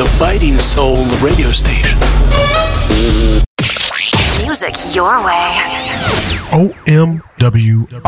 [0.00, 1.98] the Biting Soul radio station.
[4.40, 5.60] Music your way.
[6.56, 8.00] OMWR.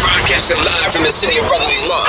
[0.00, 2.08] Broadcasting live from the city of brotherly love.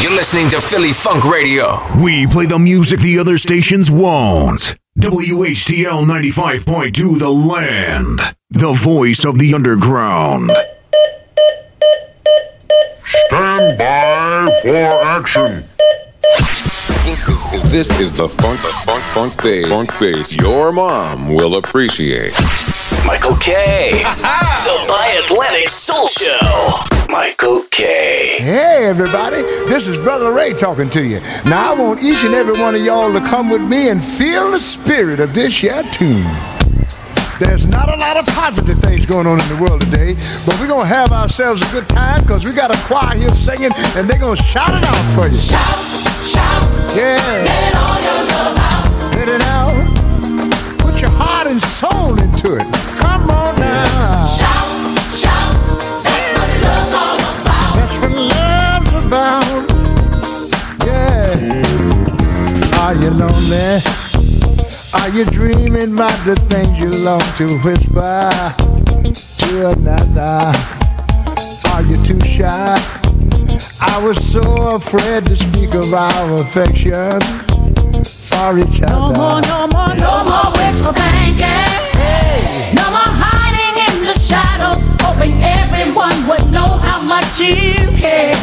[0.02, 1.82] You're listening to Philly Funk Radio.
[2.02, 4.76] We play the music the other stations won't.
[4.98, 8.20] WHTL 95.2 The Land.
[8.48, 10.50] The voice of the underground.
[13.26, 15.68] Stand by for action.
[17.08, 21.56] This is, is this is the funk funk funk bass funk bass your mom will
[21.56, 22.34] appreciate.
[23.06, 23.92] Michael K.
[24.02, 26.70] the Bi Atlantic Soul Show.
[27.10, 28.36] Michael K.
[28.40, 29.40] Hey, everybody,
[29.70, 31.20] this is Brother Ray talking to you.
[31.46, 34.50] Now, I want each and every one of y'all to come with me and feel
[34.50, 36.26] the spirit of this here tune.
[37.40, 40.12] There's not a lot of positive things going on in the world today,
[40.44, 43.30] but we're going to have ourselves a good time because we got a choir here
[43.30, 45.38] singing and they're going to shout it out for you.
[45.38, 46.62] Shout, shout,
[46.94, 47.18] Yeah.
[47.44, 48.86] let all your love out.
[49.16, 49.74] Let it out.
[50.78, 52.66] Put your heart and soul into it.
[52.98, 54.26] Come on now.
[54.26, 54.68] Shout,
[55.14, 55.54] shout,
[56.04, 57.74] that's what love's all about.
[57.76, 59.62] That's what love's about.
[60.86, 62.80] Yeah.
[62.82, 63.82] Are you lonely?
[64.94, 68.30] Are you dreaming about the things you long to whisper
[69.38, 70.52] to another?
[71.72, 72.97] Are you too shy?
[73.80, 77.20] I was so afraid to speak of our affection
[78.04, 81.74] for each No more, no more, no more wishful thinking.
[82.78, 88.34] No more hiding in the shadows, hoping everyone would know how much you care.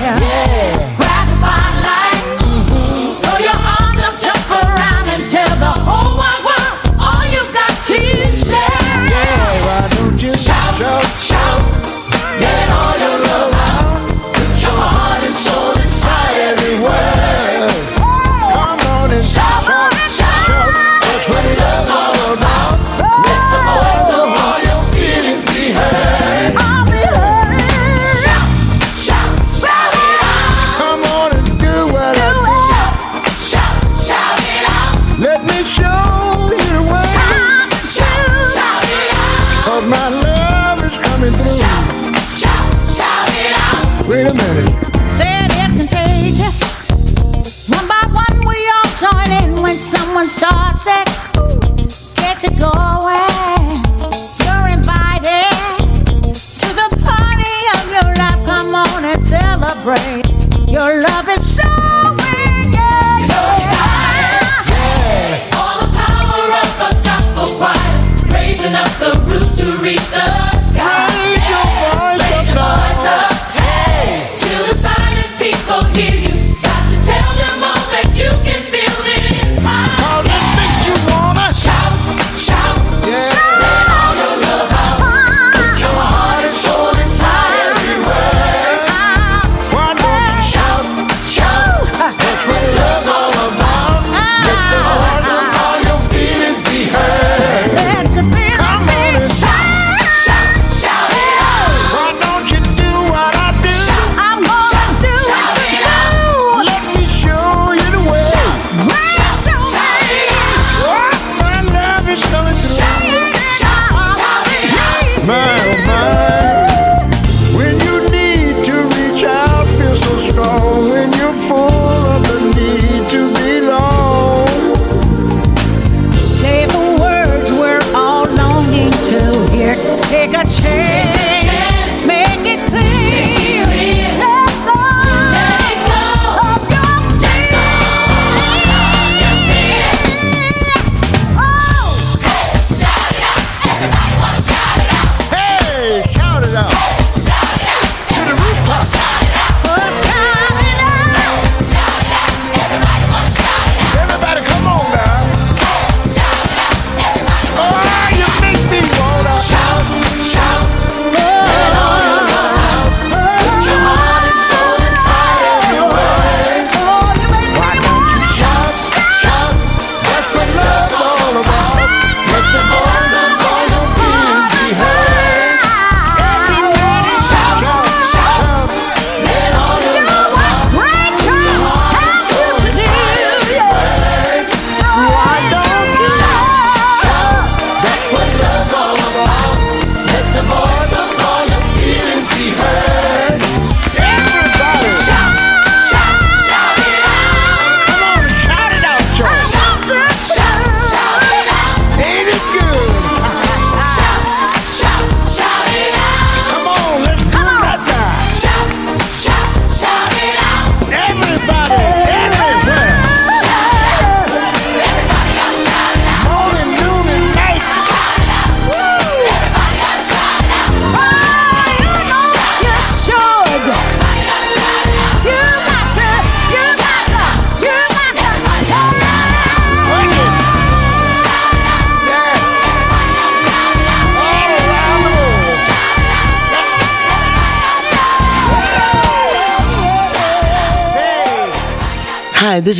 [0.99, 3.15] Grab the spotlight, mm-hmm.
[3.23, 7.71] throw your arms up, jump around, and tell the whole wide world all you've got
[7.87, 7.99] to
[8.31, 8.75] share.
[9.63, 10.75] Why don't you Shout,
[11.17, 11.94] shout, let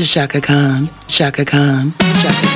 [0.05, 2.54] Chaka Khan, Chaka Khan, Chaka Khan.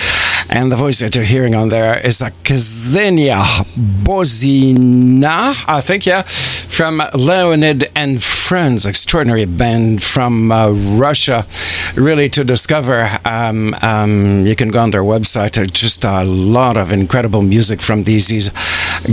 [0.49, 3.43] And the voice that you're hearing on there is a Ksenia
[4.03, 11.45] Buzina, I think, yeah, from Leonid and Friends, extraordinary band from uh, Russia
[11.99, 13.09] really to discover.
[13.25, 15.53] Um, um, you can go on their website.
[15.53, 18.49] There's just a lot of incredible music from these,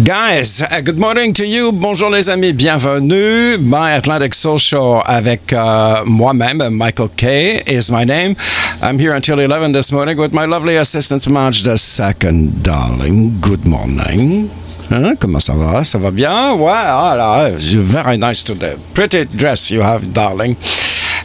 [0.04, 0.62] guys.
[0.62, 1.72] Uh, good morning to you.
[1.72, 2.52] Bonjour les amis.
[2.52, 3.58] Bienvenue.
[3.58, 6.76] Bi Atlantic Soul Show avec uh, moi-même.
[6.76, 8.36] Michael K is my name.
[8.80, 12.62] I'm here until 11 this morning with my lovely assistant Marge the Second.
[12.62, 14.50] Darling, good morning.
[14.90, 15.16] Hein?
[15.16, 15.82] Comment ça va?
[15.82, 16.54] Ça va bien?
[16.54, 16.70] Ouais.
[16.72, 18.76] Ah, very nice today.
[18.94, 20.56] Pretty dress you have, darling.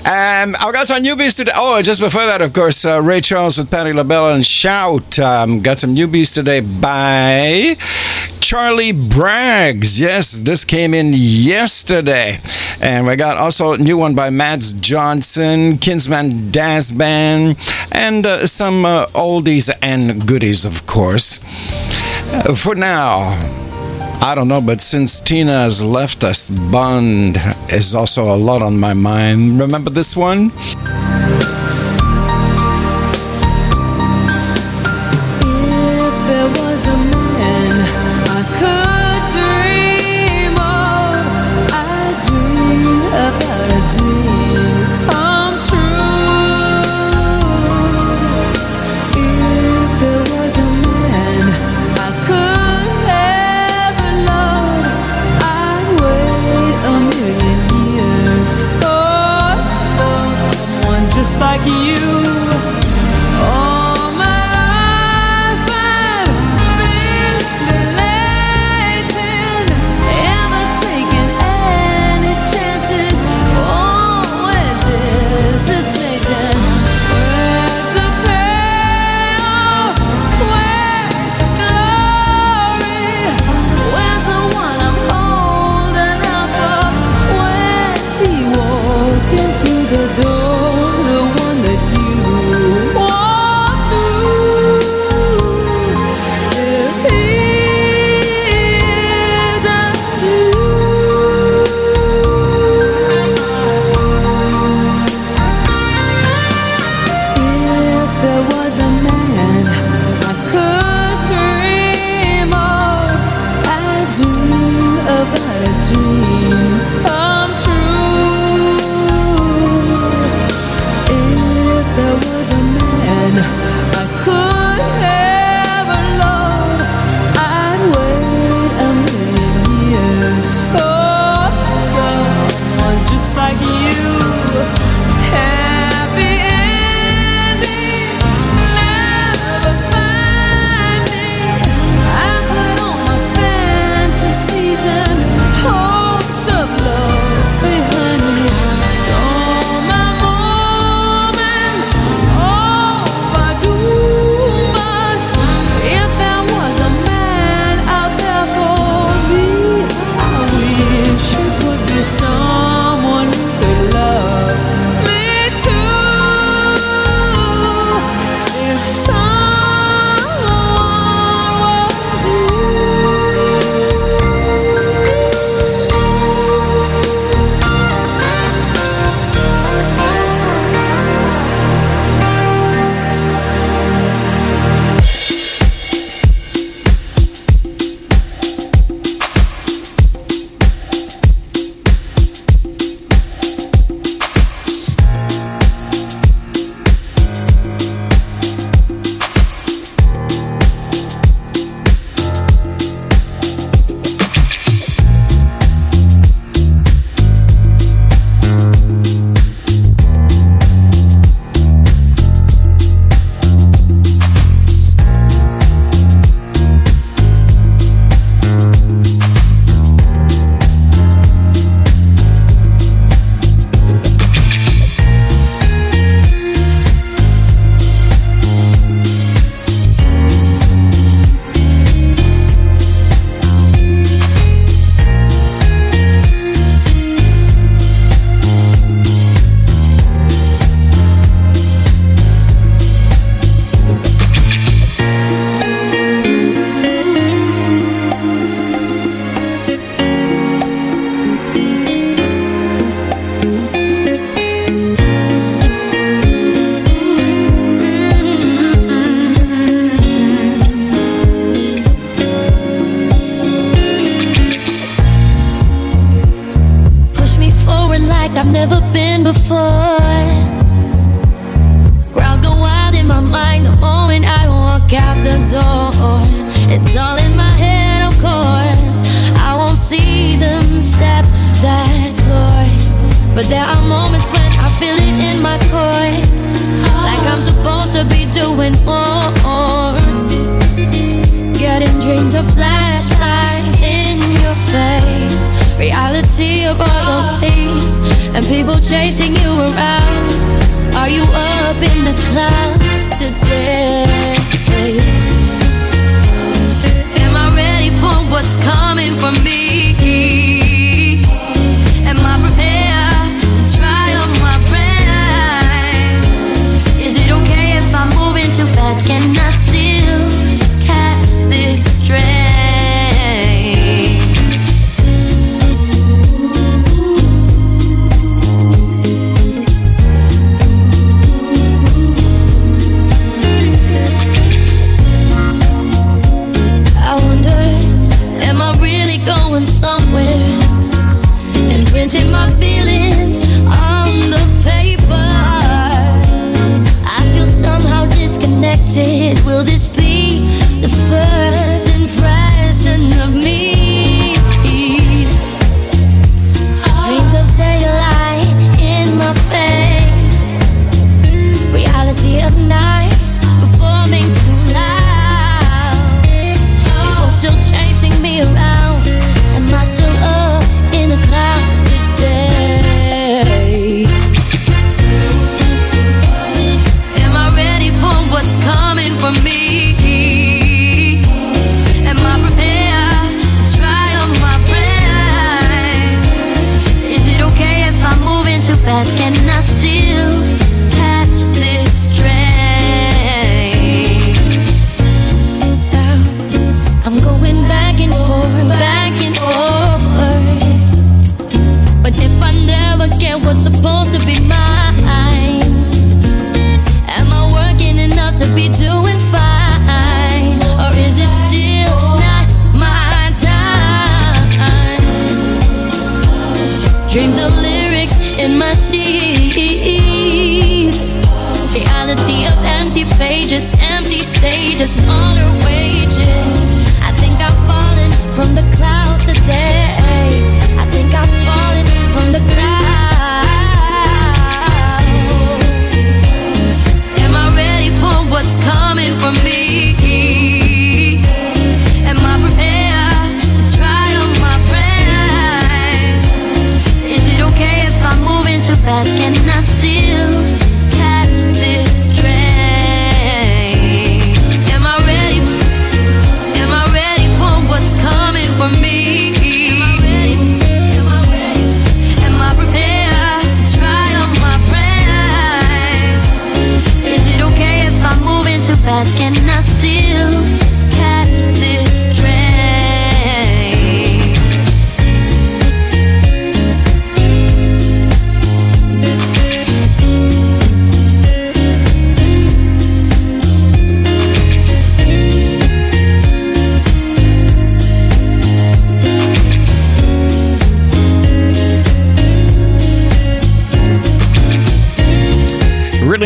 [0.03, 1.51] Um, I've got some newbies today.
[1.55, 5.19] Oh, just before that, of course, uh, Ray Charles with Patti LaBelle and Shout.
[5.19, 7.77] Um, got some newbies today by
[8.39, 9.99] Charlie Braggs.
[9.99, 12.39] Yes, this came in yesterday.
[12.81, 17.55] And we got also a new one by Mads Johnson, Kinsman Dasban,
[17.91, 21.39] and uh, some uh, oldies and goodies, of course.
[22.33, 23.37] Uh, for now.
[24.23, 28.79] I don't know, but since Tina has left us, Bond is also a lot on
[28.79, 29.59] my mind.
[29.59, 30.51] Remember this one?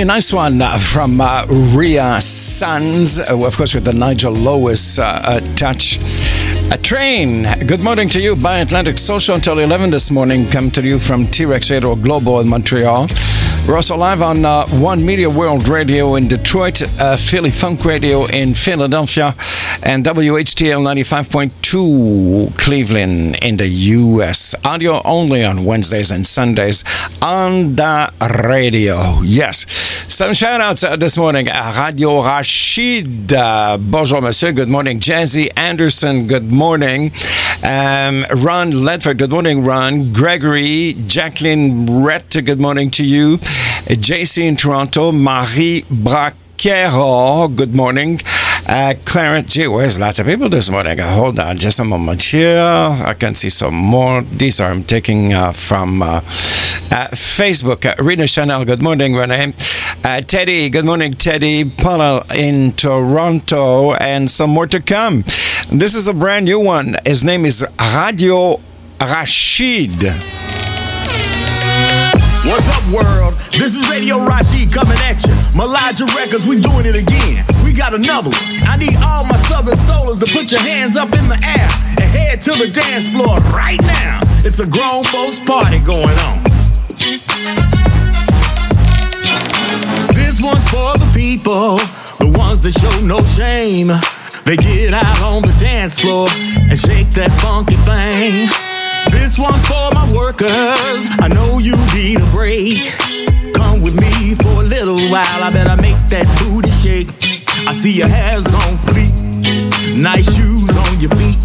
[0.05, 5.03] Nice one uh, from uh, Ria Sons, uh, of course, with the Nigel Lewis uh,
[5.23, 5.99] uh, touch.
[6.71, 7.47] A train.
[7.65, 10.47] Good morning to you by Atlantic Social until 11 this morning.
[10.49, 13.07] Come to you from T Rex Radio Global in Montreal.
[13.67, 18.25] We're also live on uh, One Media World Radio in Detroit, uh, Philly Funk Radio
[18.25, 19.34] in Philadelphia,
[19.82, 24.54] and WHTL 95.2 Cleveland in the U.S.
[24.63, 26.84] Audio only on Wednesdays and Sundays
[27.23, 28.13] on the
[28.47, 29.21] radio.
[29.21, 29.65] Yes.
[30.08, 31.49] Some shout outs uh, this morning.
[31.49, 33.34] Uh, Radio Rashid.
[33.34, 34.51] Uh, bonjour, monsieur.
[34.51, 34.99] Good morning.
[34.99, 36.28] Jazzy Anderson.
[36.28, 37.12] Good morning.
[37.63, 39.17] Um, Ron Ledford.
[39.17, 40.13] Good morning, Ron.
[40.13, 40.93] Gregory.
[41.08, 42.45] Jacqueline Rett.
[42.45, 43.39] Good morning to you.
[43.87, 45.11] JC in Toronto.
[45.11, 47.55] Marie Braquero.
[47.55, 48.19] Good morning.
[48.67, 50.99] Uh, Clarence, gee whiz, lots of people this morning.
[50.99, 52.59] Uh, hold on just a moment here.
[52.59, 54.23] I can see some more.
[54.23, 57.85] These are I'm taking uh, from uh, uh, Facebook.
[57.85, 59.53] Uh, Rena Chanel, good morning, Renee.
[60.03, 61.63] Uh, Teddy, good morning, Teddy.
[61.63, 65.23] Paula in Toronto, and some more to come.
[65.71, 66.97] This is a brand new one.
[67.05, 67.63] His name is
[67.95, 68.59] Radio
[68.99, 70.44] Rashid.
[72.45, 73.34] What's up, world?
[73.58, 75.34] This is Radio Rashid coming at you.
[75.58, 77.43] Melodra Records, we doing it again.
[77.65, 78.62] We got another one.
[78.69, 82.05] I need all my southern soulers to put your hands up in the air and
[82.13, 84.19] head to the dance floor right now.
[84.45, 86.43] It's a grown folks party going on.
[90.13, 91.81] This one's for the people,
[92.21, 93.89] the ones that show no shame.
[94.45, 98.64] They get out on the dance floor and shake that funky thing.
[99.11, 101.07] This one's for my workers.
[101.19, 102.77] I know you need a break.
[103.53, 105.43] Come with me for a little while.
[105.43, 107.09] I better make that booty shake.
[107.67, 109.15] I see your hair's on fleek,
[109.95, 111.39] nice shoes on your feet.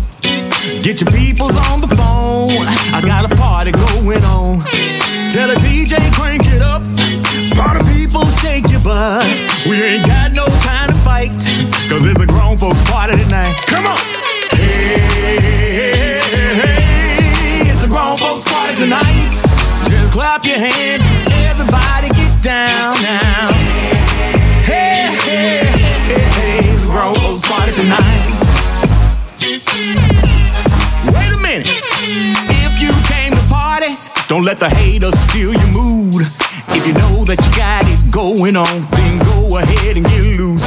[0.82, 2.50] Get your peoples on the phone.
[2.92, 4.60] I got a party going on.
[5.32, 6.82] Tell the DJ crank it up.
[7.56, 9.24] Party people shake your butt.
[9.68, 11.32] We ain't got no time to fight.
[11.88, 13.54] Cause it's a grown folks party tonight.
[13.66, 13.98] Come on.
[14.56, 15.59] Hey
[18.40, 19.30] house party tonight.
[19.88, 21.02] Just clap your hands,
[21.44, 23.52] everybody get down now.
[24.64, 25.66] Hey, hey,
[26.06, 28.28] hey, hey, it's a house party tonight.
[31.12, 31.68] Wait a minute.
[31.68, 33.92] If you came to party,
[34.28, 36.14] don't let the haters steal your mood.
[36.72, 40.64] If you know that you got it going on, then go ahead and get loose.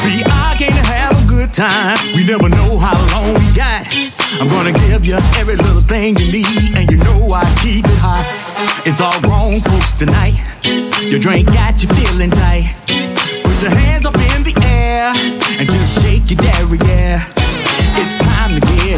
[0.00, 1.98] See, I can't have a good time.
[2.16, 3.86] We never know how long we got.
[4.40, 7.98] I'm gonna give you every little thing you need, and you know I keep it
[8.00, 8.24] hot.
[8.86, 10.40] It's all grown folks tonight.
[11.04, 12.72] Your drink got you feeling tight.
[13.44, 15.12] Put your hands up in the air
[15.58, 17.20] and just shake your derriere.
[18.00, 18.91] It's time to get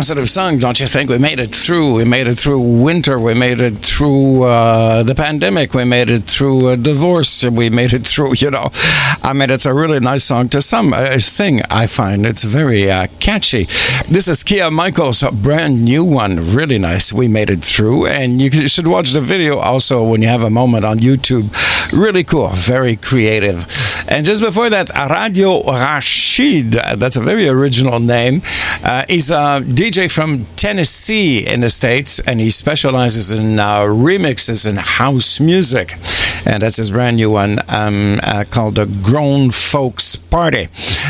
[0.00, 1.10] positive song, don't you think?
[1.10, 1.92] We made it through.
[1.92, 3.18] We made it through winter.
[3.20, 5.74] We made it through uh, the pandemic.
[5.74, 7.44] We made it through a divorce.
[7.44, 8.70] We made it through, you know.
[9.22, 12.24] I mean, it's a really nice song to some uh, thing, I find.
[12.24, 13.64] It's very uh, catchy.
[14.10, 16.54] This is Kia Michaels' brand new one.
[16.54, 17.12] Really nice.
[17.12, 18.06] We made it through.
[18.06, 21.52] And you should watch the video also when you have a moment on YouTube.
[21.92, 22.48] Really cool.
[22.48, 23.66] Very creative.
[24.08, 26.72] And just before that, Radio Rashid.
[26.72, 28.40] That's a very original name.
[28.82, 34.66] Uh, he's a DJ from Tennessee in the States, and he specializes in uh, remixes
[34.66, 35.94] and house music.
[36.46, 40.68] And that's his brand new one um, uh, called the Grown Folks Party.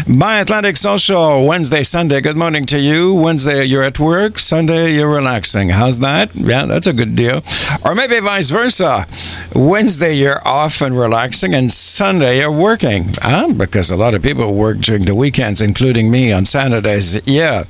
[0.08, 2.20] Bi Atlantic Social, Wednesday, Sunday.
[2.20, 3.14] Good morning to you.
[3.14, 4.38] Wednesday, you're at work.
[4.38, 5.68] Sunday, you're relaxing.
[5.68, 6.34] How's that?
[6.34, 7.42] Yeah, that's a good deal.
[7.84, 9.06] Or maybe vice versa.
[9.54, 13.08] Wednesday, you're off and relaxing, and Sunday, you're working.
[13.22, 17.26] Ah, because a lot of people work during the weekends, including me on Saturdays.
[17.26, 17.64] Yeah.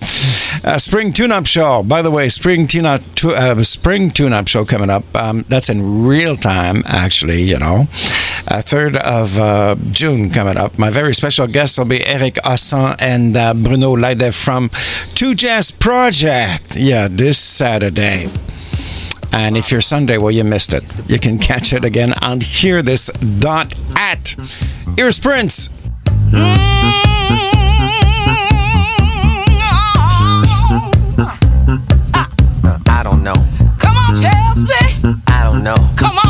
[0.62, 1.82] Uh, spring tune-up show.
[1.82, 5.04] By the way, spring tune-up, uh, spring tune-up show coming up.
[5.16, 7.42] Um, that's in real time, actually.
[7.42, 7.88] You know,
[8.48, 10.78] uh, third of uh, June coming up.
[10.78, 14.70] My very special guests will be Eric Assan and uh, Bruno Leide from
[15.14, 16.76] Two Jazz Project.
[16.76, 18.28] Yeah, this Saturday.
[19.32, 20.84] And if you're Sunday, well, you missed it.
[21.08, 24.34] You can catch it again on hear this dot at.
[24.96, 25.86] Here's Prince.
[32.86, 33.34] I don't know.
[33.78, 34.96] Come on, Chelsea.
[35.28, 35.76] I don't know.
[35.96, 36.29] Come on.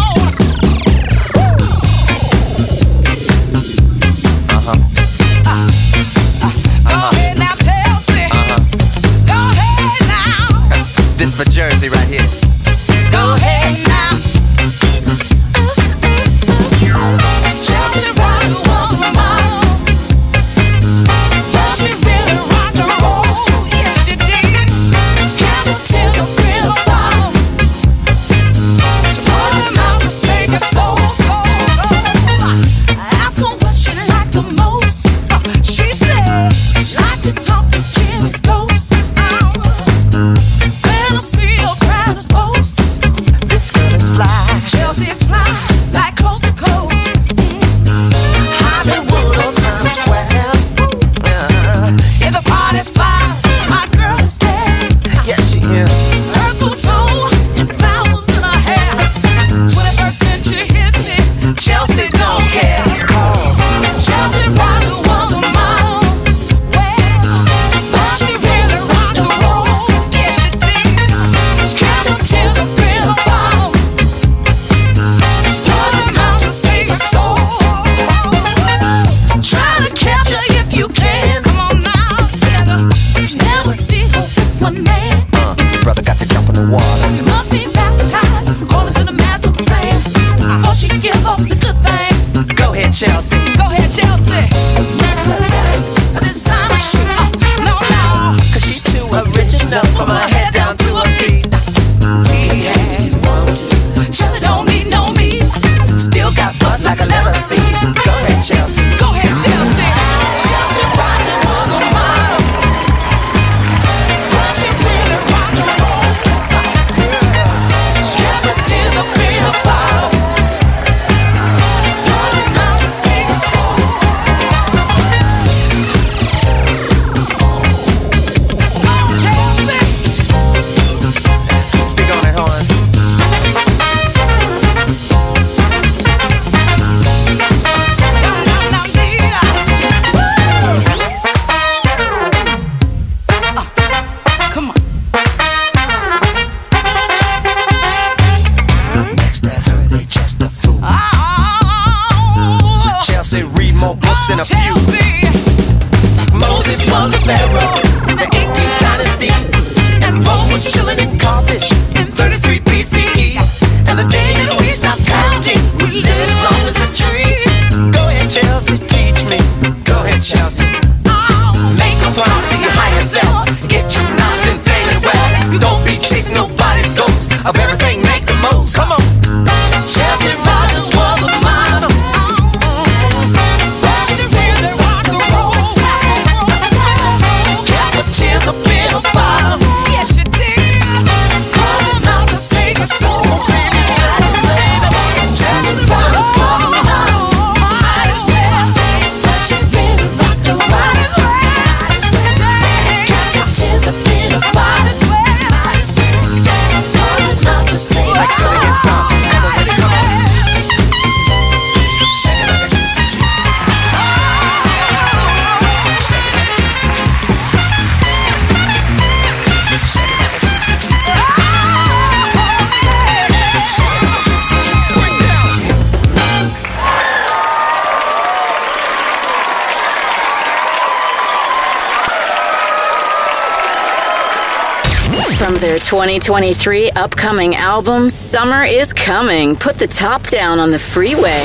[235.51, 239.57] From their 2023 upcoming album, Summer is Coming.
[239.57, 241.43] Put the top down on the freeway.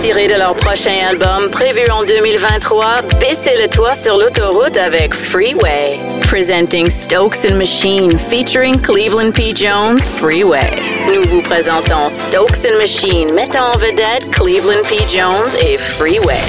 [0.00, 6.00] Tiré de leur prochain album prévu en 2023, baissez le toit sur l'autoroute avec Freeway.
[6.22, 9.54] Presenting Stokes and Machine featuring Cleveland P.
[9.54, 10.68] Jones, Freeway.
[11.14, 14.96] Nous vous présentons Stokes and Machine mettant en vedette Cleveland P.
[15.08, 16.42] Jones et Freeway.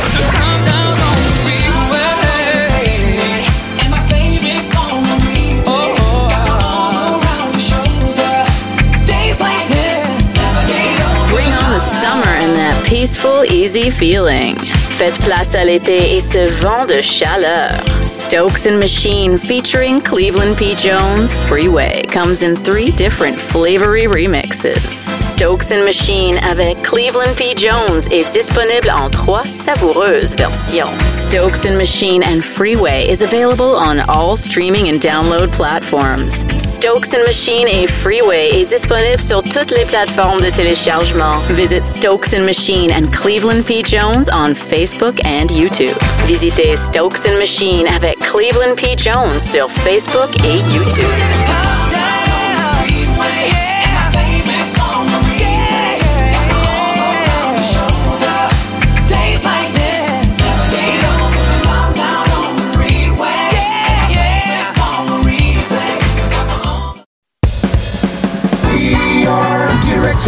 [12.87, 14.76] Peaceful, easy feeling.
[14.97, 17.71] Faites place à l'été et ce vent de chaleur.
[18.03, 20.73] Stokes and Machine featuring Cleveland P.
[20.75, 25.11] Jones, Freeway comes in three different flavory remixes.
[25.21, 27.53] Stokes and Machine avec Cleveland P.
[27.55, 30.89] Jones est disponible en trois savoureuses versions.
[31.07, 36.43] Stokes and Machine and Freeway is available on all streaming and download platforms.
[36.57, 41.39] Stokes and Machine et Freeway est disponible sur toutes les plateformes de téléchargement.
[41.49, 43.83] Visit Stokes and Machine and Cleveland P.
[43.83, 44.86] Jones on Facebook
[45.25, 45.97] and YouTube.
[46.25, 48.95] Visitez Stokes and Machine avec Cleveland P.
[48.97, 51.03] Jones sur Facebook et YouTube.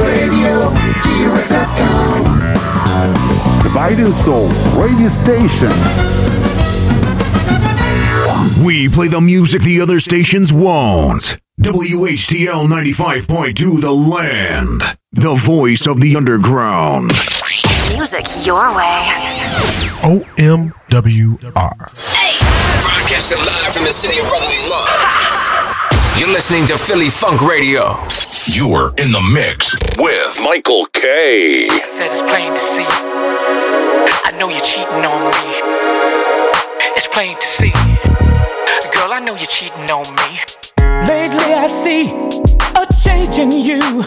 [0.01, 2.09] Radio, T-Rex.com.
[3.70, 4.48] The Biden Soul
[4.82, 5.70] radio station.
[8.66, 11.38] We play the music the other stations won't.
[11.62, 14.82] WHTL 95.2 The Land.
[15.12, 17.12] The voice of the underground.
[17.94, 19.06] Music your way.
[20.02, 21.54] OMWR.
[22.82, 26.18] Broadcasting live from the city of brotherly love.
[26.20, 28.00] You're listening to Philly Funk Radio.
[28.48, 31.68] You're in the mix with Michael K.
[31.86, 33.39] said it's plain to see.
[34.24, 35.45] I know you're cheating on me.
[36.95, 37.72] It's plain to see.
[38.93, 40.30] Girl, I know you're cheating on me.
[41.07, 42.12] Lately I see
[42.76, 44.03] a change in you.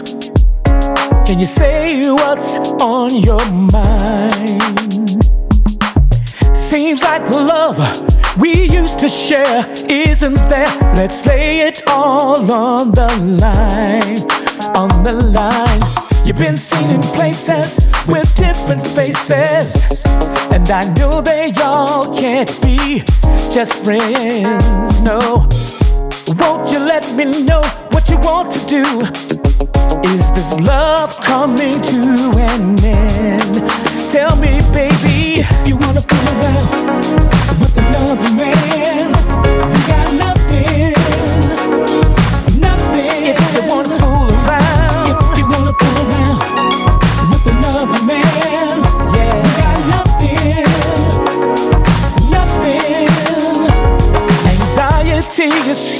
[1.25, 4.61] Can you say what's on your mind?
[6.55, 7.77] Seems like the love
[8.39, 10.67] we used to share isn't there.
[10.95, 13.09] Let's lay it all on the
[13.41, 14.17] line,
[14.75, 16.12] on the line.
[16.25, 20.05] You've been seen in places with different faces,
[20.51, 23.03] and I know they all can't be
[23.51, 25.01] just friends.
[25.03, 25.47] No,
[26.39, 27.61] won't you let me know
[27.91, 28.83] what you want to do?
[30.15, 31.99] Is this love coming to
[32.39, 33.55] an end?
[34.09, 37.03] Tell me, baby, if you wanna fool around
[37.59, 38.32] with another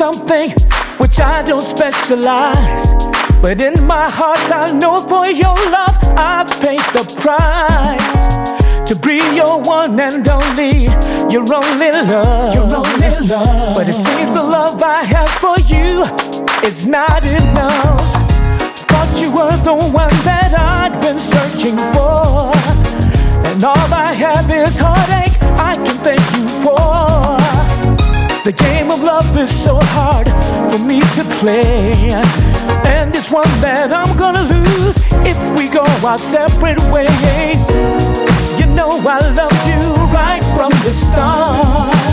[0.03, 0.51] something
[0.99, 2.91] which I don't specialize.
[3.41, 8.11] But in my heart, I know for your love, I've paid the price.
[8.89, 10.91] To be your one and only,
[11.31, 12.51] your only love.
[12.51, 13.79] Your only love.
[13.79, 16.03] But it seems the love I have for you
[16.67, 18.03] is not enough.
[18.91, 22.51] Thought you were the one that I'd been searching for.
[23.47, 25.37] And all I have is heartache
[25.71, 26.83] I can thank you for.
[28.43, 29.72] The game of love is so
[31.43, 31.91] play.
[32.87, 37.63] And it's one that I'm gonna lose if we go our separate ways.
[38.59, 39.81] You know I loved you
[40.15, 42.12] right from the start.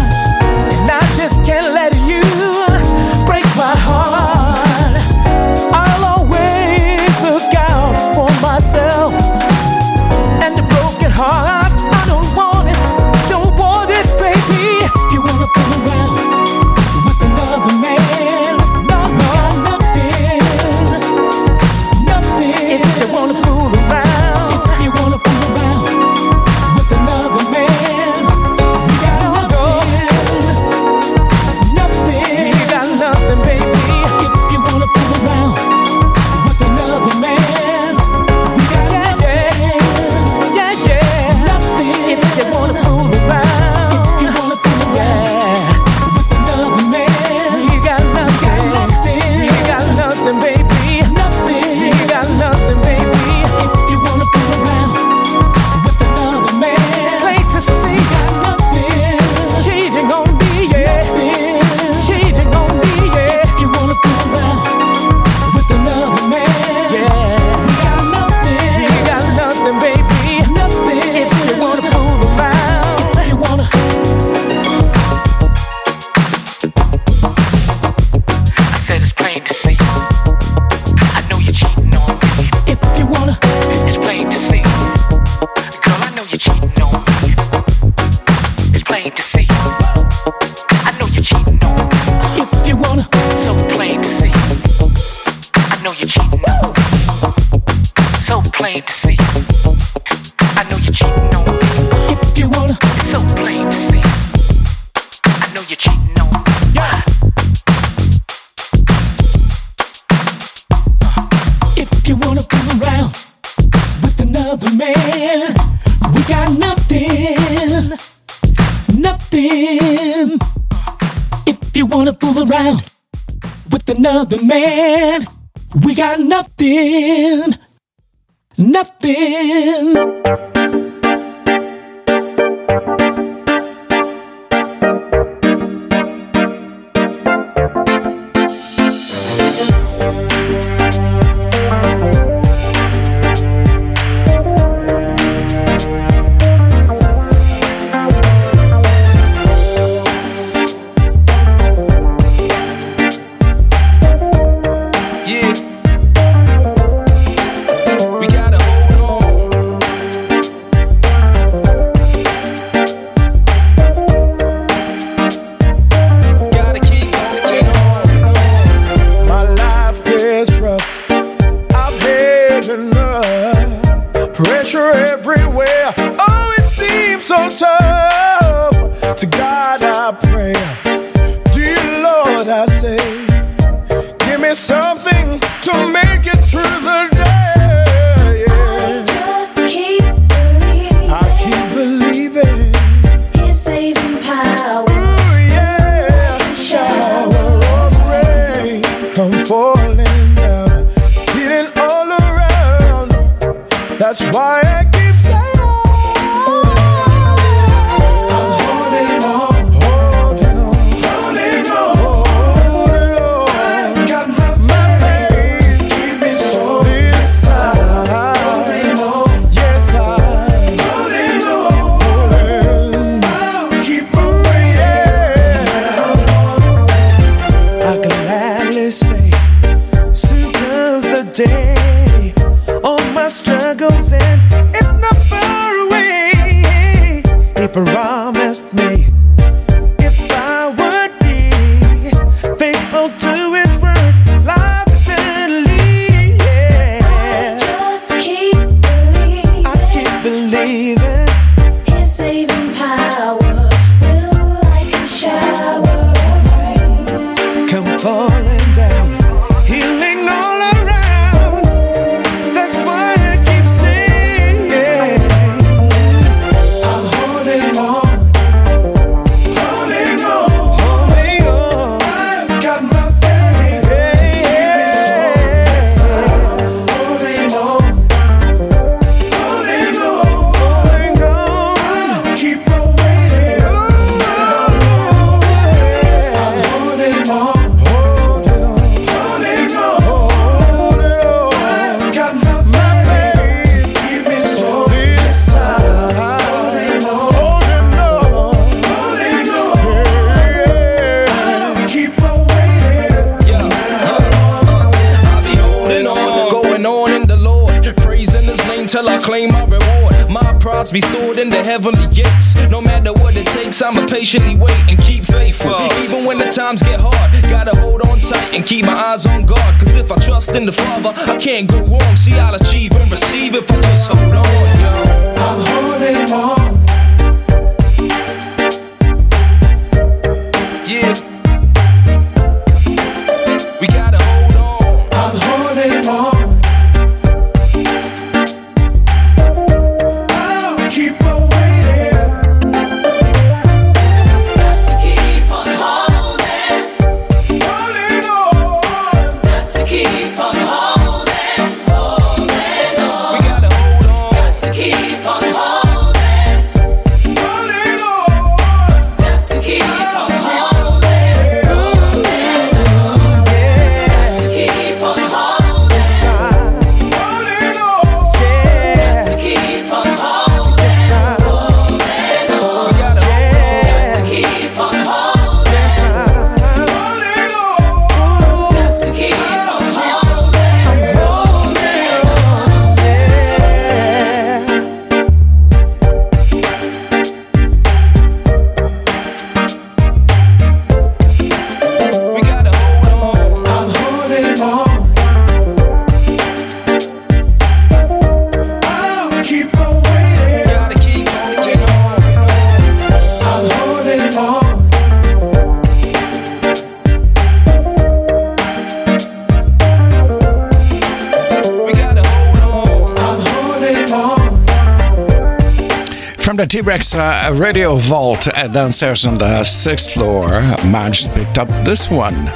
[416.91, 420.49] Uh, radio vault downstairs on the sixth floor,
[420.85, 422.51] Marge picked up this one.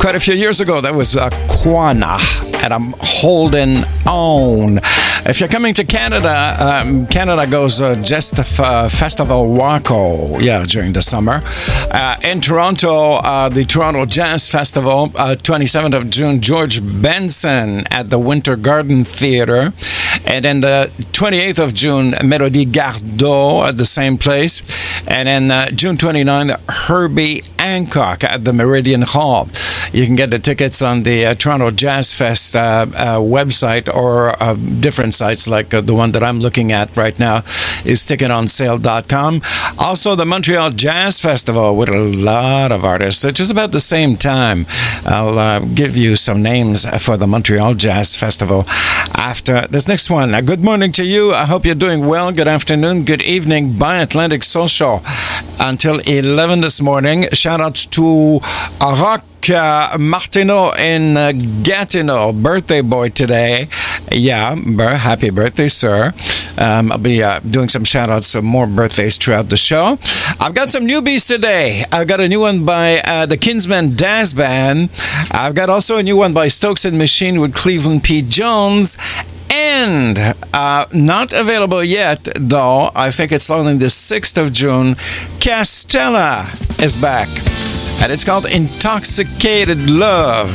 [0.00, 2.18] Quite a few years ago, that was uh, Quana,
[2.64, 4.80] and I'm holding on.
[5.28, 10.94] If you're coming to Canada, um, Canada goes uh, just uh, Festival Waco, yeah, during
[10.94, 11.42] the summer.
[11.44, 18.08] Uh, in Toronto, uh, the Toronto Jazz Festival, uh, 27th of June, George Benson at
[18.08, 19.74] the Winter Garden Theatre.
[20.24, 24.62] And then the 28th of June, Melody Gardot at the same place.
[25.06, 29.50] And then uh, June 29th, Herbie Hancock at the Meridian Hall.
[29.92, 34.40] You can get the tickets on the uh, Toronto Jazz Fest uh, uh, website or
[34.42, 37.38] uh, different sites like uh, the one that I'm looking at right now
[37.84, 39.42] is ticketonsale.com.
[39.78, 43.24] Also, the Montreal Jazz Festival with a lot of artists.
[43.24, 44.66] It's just about the same time.
[45.06, 48.64] I'll give you some names for the Montreal Jazz Festival
[49.16, 50.34] after this next one.
[50.34, 51.32] Uh, good morning to you.
[51.32, 52.30] I hope you're doing well.
[52.32, 55.02] Good afternoon, good evening Bi Atlantic Soul Show
[55.58, 57.26] until 11 this morning.
[57.32, 58.40] Shout out to
[58.80, 61.32] Rock uh, Martino in uh,
[61.62, 63.68] Gatineau, birthday boy today.
[64.10, 64.54] Yeah,
[64.96, 66.12] happy birthday, sir.
[66.58, 69.98] Um, I'll be uh, doing some shout outs of more birthdays throughout the show.
[70.40, 71.84] I've got some newbies today.
[71.92, 74.90] I've got a new one by uh, the Kinsman Dazz Band.
[75.30, 78.22] I've got also a new one by Stokes and Machine with Cleveland P.
[78.22, 78.96] Jones.
[79.50, 80.18] And
[80.52, 82.90] uh, not available yet, though.
[82.94, 84.94] I think it's only the 6th of June.
[85.40, 87.28] Castella is back.
[88.00, 90.48] And it's called Intoxicated Love.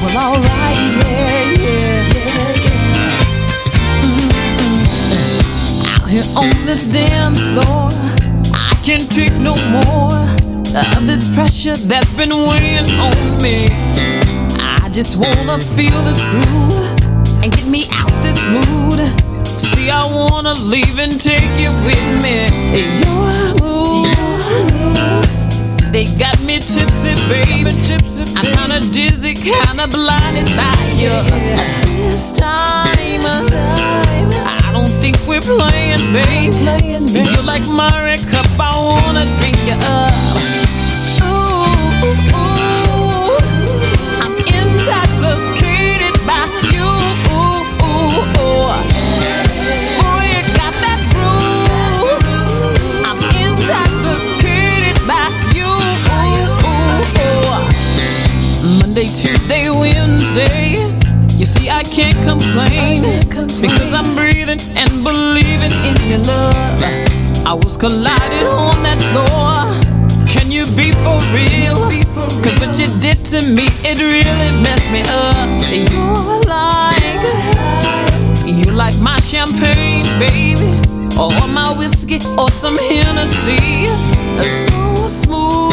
[0.00, 2.84] Well, alright, yeah, yeah, yeah, yeah.
[5.88, 7.88] Out here on this dance floor,
[8.54, 10.12] I can't take no more
[10.76, 13.68] of this pressure that's been weighing on me.
[14.60, 17.03] I just wanna feel this groove
[17.44, 18.98] and get me out this mood.
[19.46, 22.36] See, I wanna leave and take you with me.
[23.04, 23.28] Your
[23.60, 24.48] moves.
[25.92, 27.70] They got me tipsy, baby.
[27.84, 31.12] Tipsy, I'm kinda dizzy, kinda blinded by you.
[32.00, 33.20] This time,
[34.64, 36.54] I don't think we're playing, babe.
[37.12, 40.12] You're like my cup, I wanna drink you up.
[41.22, 42.53] Ooh, ooh,
[61.94, 62.98] can't complain
[63.62, 66.82] because I'm breathing and believing in your love.
[67.46, 69.54] I was collided on that floor.
[70.26, 71.78] Can you be for real?
[72.42, 75.46] Cause what you did to me, it really messed me up.
[75.70, 77.22] You're like,
[78.42, 80.58] you like my champagne, baby.
[81.14, 83.86] or my whiskey or some Hennessy.
[83.86, 85.72] So smooth,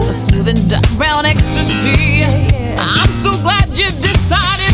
[0.00, 2.24] smooth and dark brown ecstasy.
[2.80, 4.69] I'm so glad you decided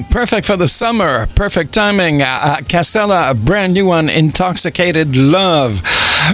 [0.00, 1.26] Perfect for the summer.
[1.34, 2.22] Perfect timing.
[2.22, 5.82] Uh, uh, Castella, a brand new one, Intoxicated Love.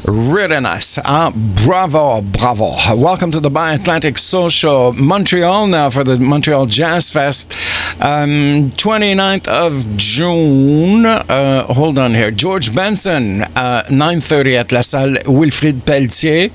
[0.05, 0.99] Really nice.
[0.99, 1.33] Uh,
[1.65, 2.77] bravo, bravo.
[2.95, 7.53] Welcome to the Bi Atlantic Soul Show Montreal now for the Montreal Jazz Fest.
[8.01, 11.05] Um, 29th of June.
[11.05, 12.31] Uh, hold on here.
[12.31, 16.51] George Benson, uh, 9.30 at La Salle Wilfrid Pelletier.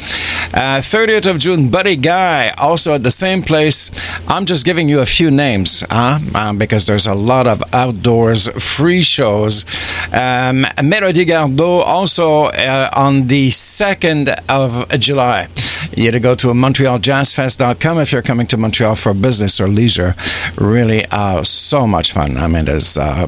[0.53, 3.91] Uh, 30th of June, Buddy Guy, also at the same place.
[4.27, 6.19] I'm just giving you a few names huh?
[6.33, 9.65] uh, because there's a lot of outdoors free shows.
[10.13, 15.47] Um, Melody Gardot, also uh, on the 2nd of July.
[15.95, 20.15] You to go to montrealjazzfest.com if you're coming to Montreal for business or leisure.
[20.57, 22.37] Really, uh, so much fun.
[22.37, 23.27] I mean, there's uh,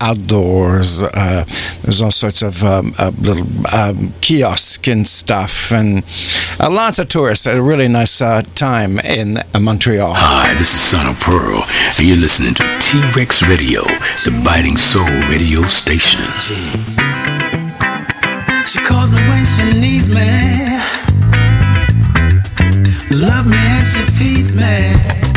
[0.00, 1.02] outdoors.
[1.02, 1.44] Uh,
[1.82, 6.04] there's all sorts of um, uh, little um, kiosk and stuff, and
[6.60, 7.46] uh, lots of tourists.
[7.46, 10.12] A really nice uh, time in uh, Montreal.
[10.16, 11.64] Hi, this is Son of Pearl,
[11.98, 13.82] and you're listening to T Rex Radio,
[14.24, 16.24] the biting soul radio station.
[18.66, 20.24] She calls me when she needs me.
[23.10, 25.33] Love me and she feeds me.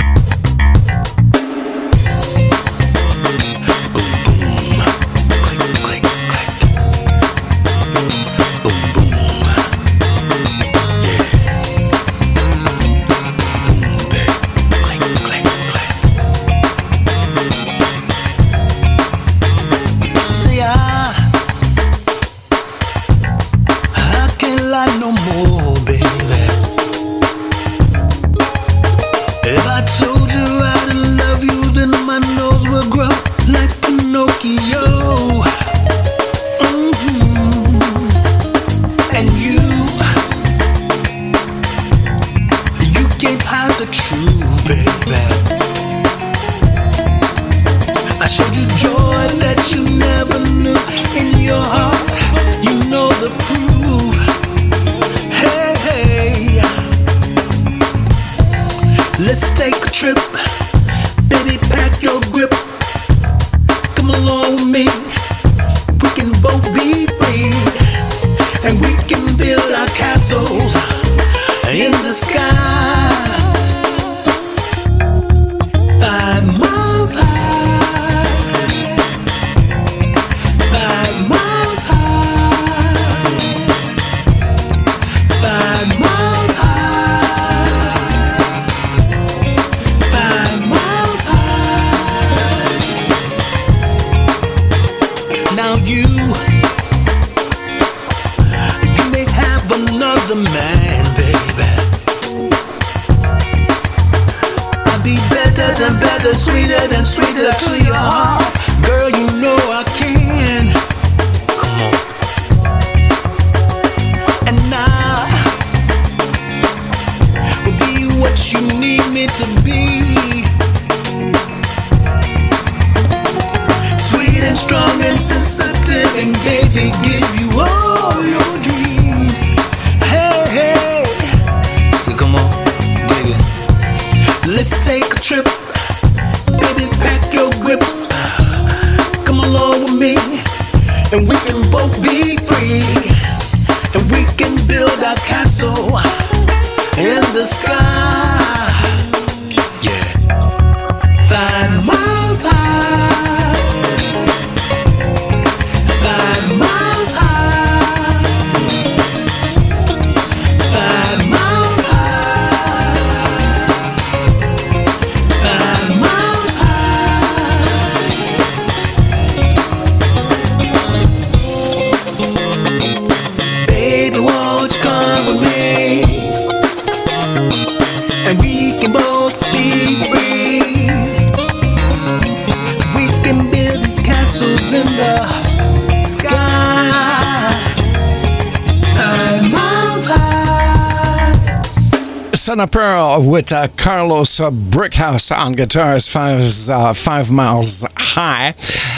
[192.58, 198.56] Son Pearl with uh, Carlos Brickhouse on guitars, five, uh, five miles high.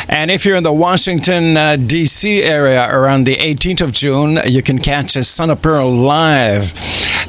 [0.08, 2.42] And if you're in the Washington, uh, D.C.
[2.42, 6.74] area around the 18th of June, you can catch Son of Pearl live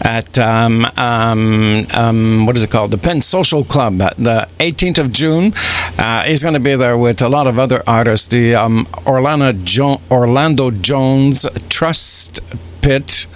[0.03, 2.93] at, um, um, um, what is it called?
[2.93, 5.53] The Penn Social Club the 18th of June.
[5.99, 8.29] Uh, he's going to be there with a lot of other artists.
[8.29, 12.39] The um, Orlando, jo- Orlando Jones Trust
[12.83, 13.27] Pit.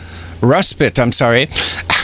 [0.45, 1.49] Ruspit, I'm sorry.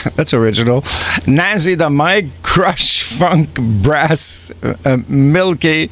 [0.15, 0.83] That's original.
[1.27, 3.49] Nazi the Mike, Crush Funk
[3.83, 5.89] Brass, uh, Milky,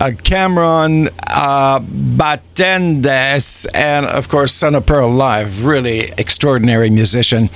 [0.00, 5.64] uh, Cameron uh, Batendes, and of course, Son of Pearl Live.
[5.64, 7.50] Really extraordinary musician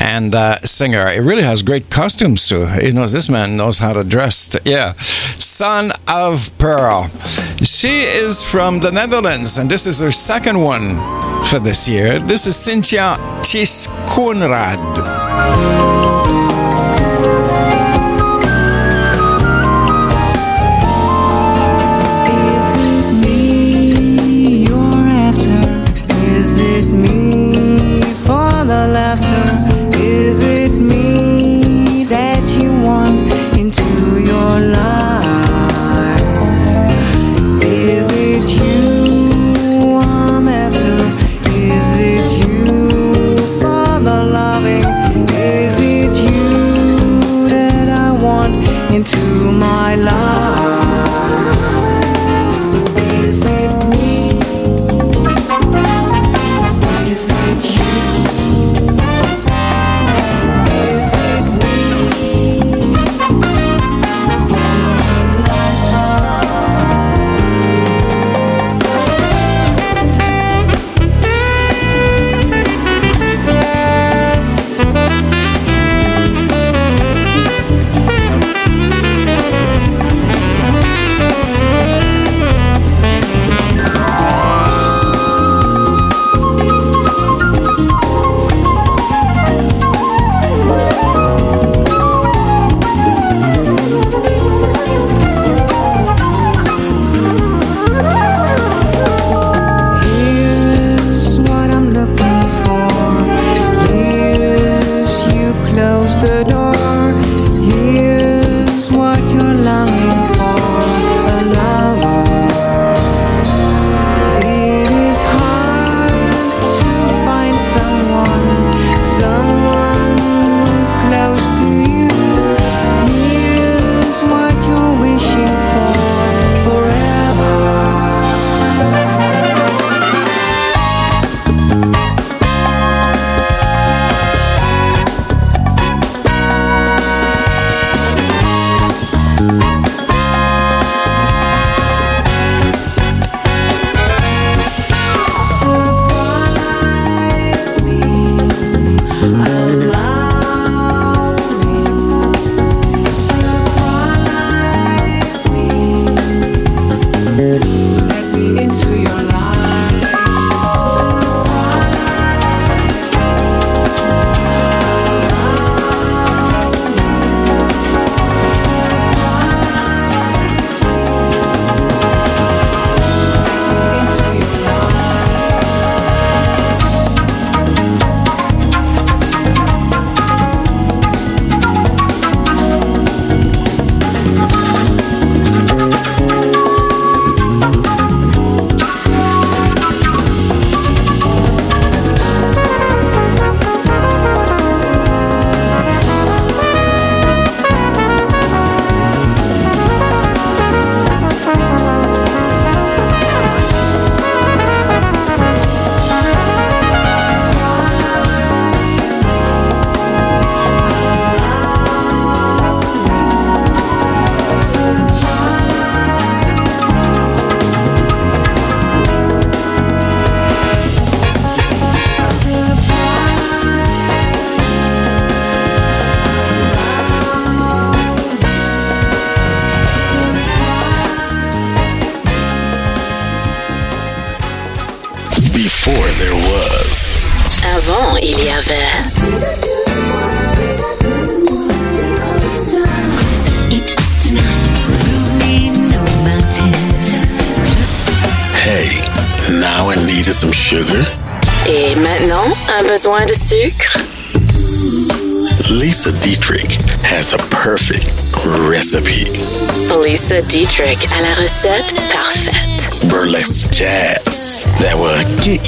[0.00, 1.10] and uh, singer.
[1.12, 2.66] He really has great costumes too.
[2.66, 4.56] He knows this man knows how to dress.
[4.64, 4.94] Yeah.
[5.38, 7.08] Son of Pearl.
[7.62, 10.96] She is from the Netherlands, and this is her second one
[11.44, 12.18] for this year.
[12.18, 15.25] This is Cynthia Tis Konrad.
[15.38, 16.45] 啊。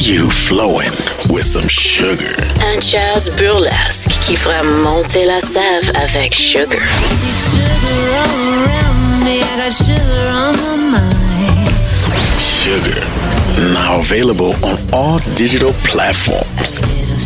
[0.09, 0.91] You flowing
[1.31, 2.35] with some sugar.
[2.73, 6.81] Un jazz burlesque qui fera monter la sève avec sugar.
[12.39, 13.05] Sugar.
[13.75, 16.81] Now available on all digital platforms.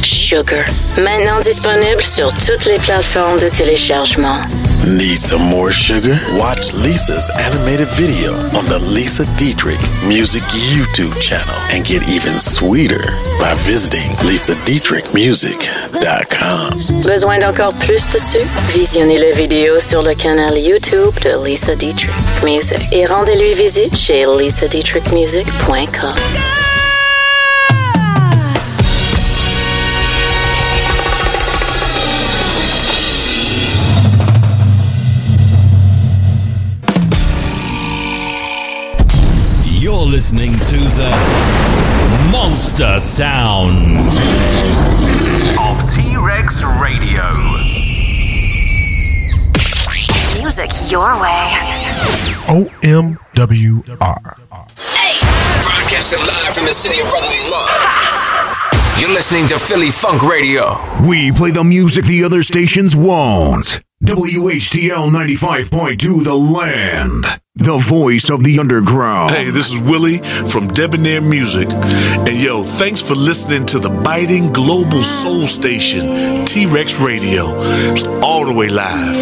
[0.05, 0.65] Sugar.
[0.97, 4.41] Maintenant disponible sur toutes les plateformes de téléchargement.
[4.85, 6.19] Need some more sugar?
[6.35, 9.79] Watch Lisa's animated video on the Lisa Dietrich
[10.09, 10.43] Music
[10.75, 12.99] YouTube channel and get even sweeter
[13.39, 17.03] by visiting lisadietrichmusic.com.
[17.07, 18.51] Besoin d'encore plus de sucre?
[18.75, 22.11] Visionnez la vidéo sur le canal YouTube de Lisa Dietrich
[22.43, 26.62] Music et rendez-lui visite chez lisadietrichmusic.com.
[40.13, 41.11] listening to the
[42.31, 43.97] Monster Sound
[45.59, 47.33] of T Rex Radio.
[50.37, 51.57] Music your way.
[52.45, 53.17] OMWR.
[55.65, 57.71] Broadcasting live from the city of brotherly love.
[59.01, 60.79] You're listening to Philly Funk Radio.
[61.09, 63.81] We play the music the other stations won't.
[64.05, 67.25] WHTL 95.2 The Land.
[67.55, 69.31] The voice of the underground.
[69.31, 71.73] Hey, this is Willie from Debonair Music.
[71.73, 77.55] And yo, thanks for listening to the biting global soul station, T Rex Radio.
[77.93, 79.19] It's all the way live.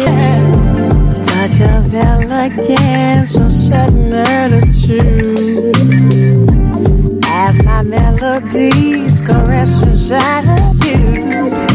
[1.27, 5.75] Touch of elegance, so sudden attitude.
[7.25, 11.70] As my melodies caress inside of you.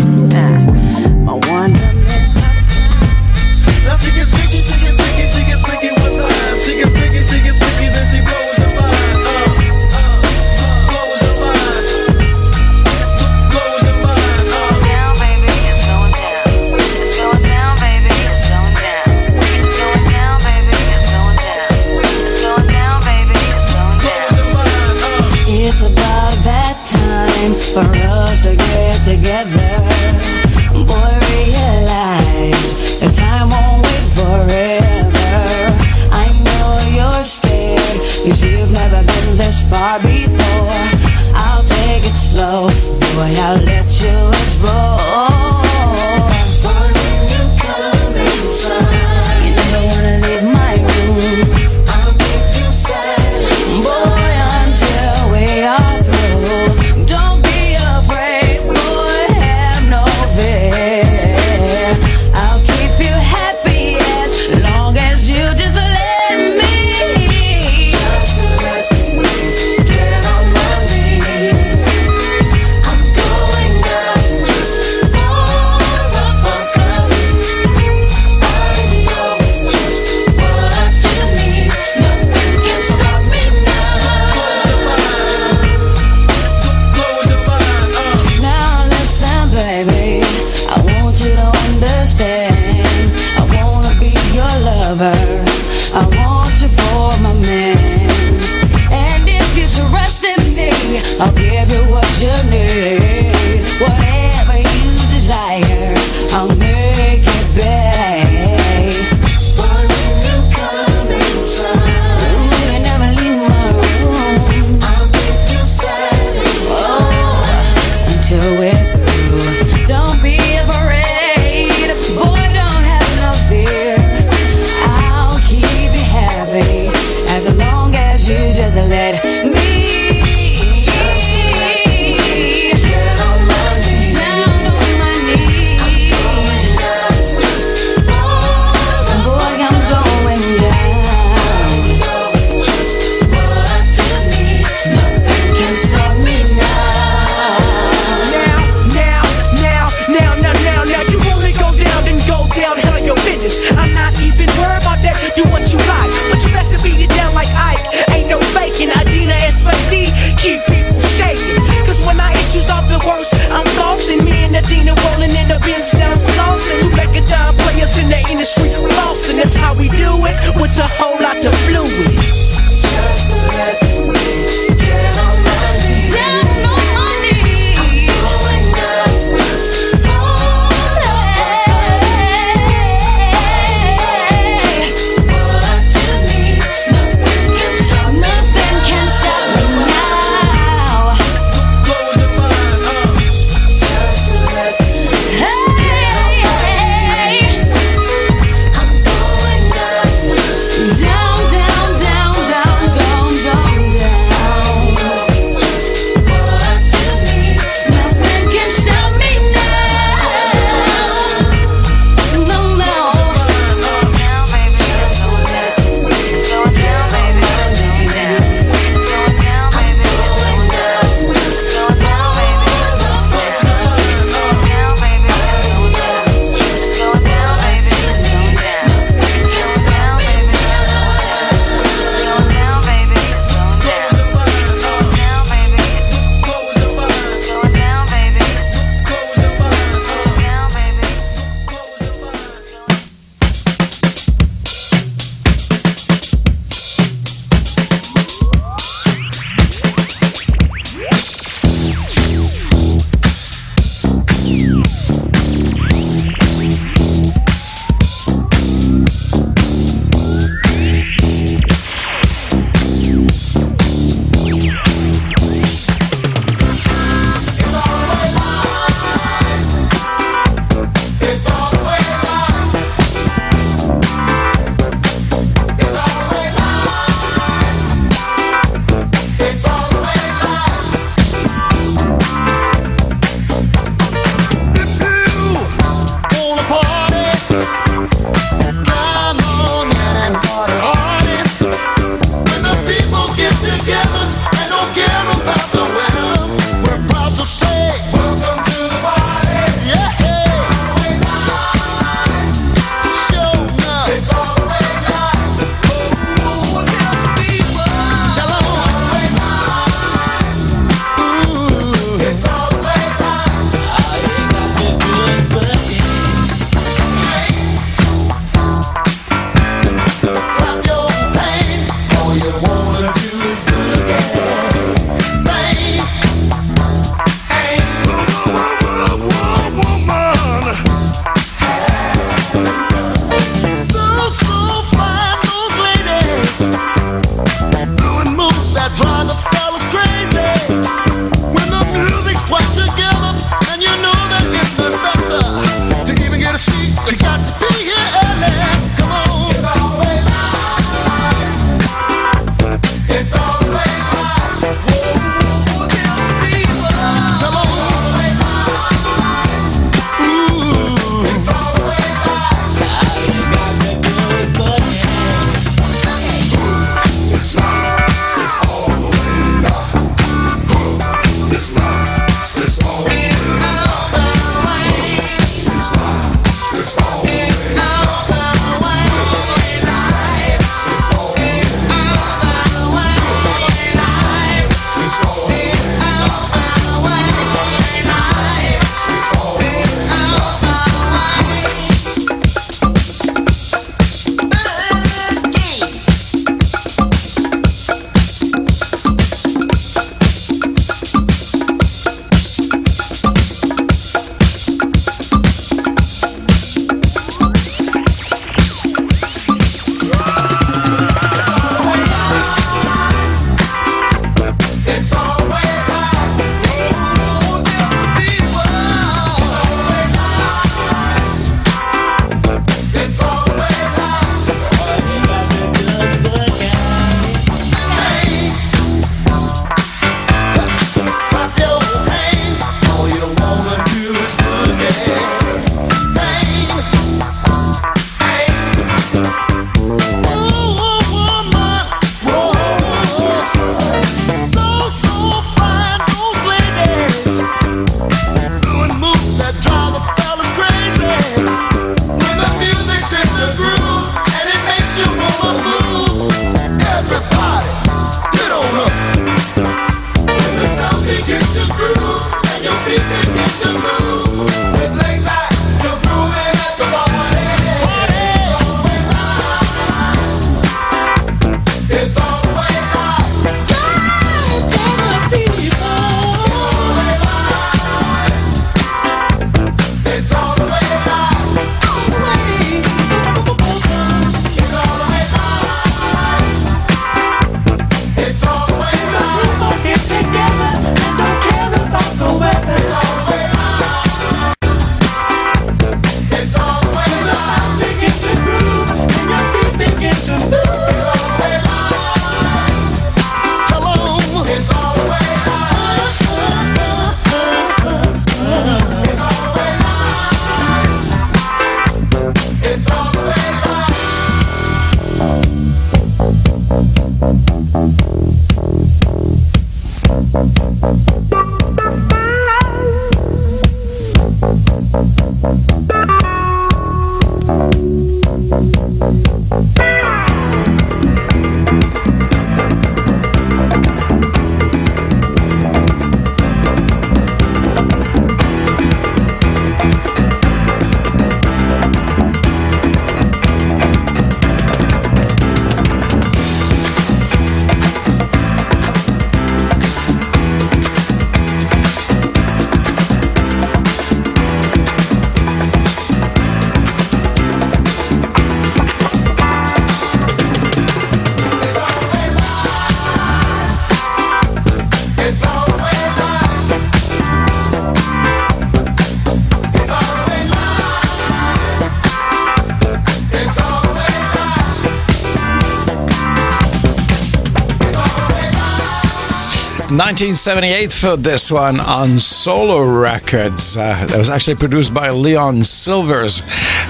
[580.06, 583.76] 1978 for this one on Solar Records.
[583.76, 586.42] Uh, that was actually produced by Leon Sylvers,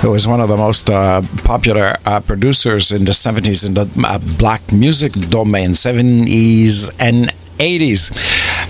[0.02, 3.88] who was one of the most uh, popular uh, producers in the 70s in the
[4.06, 8.10] uh, black music domain, 70s and 80s.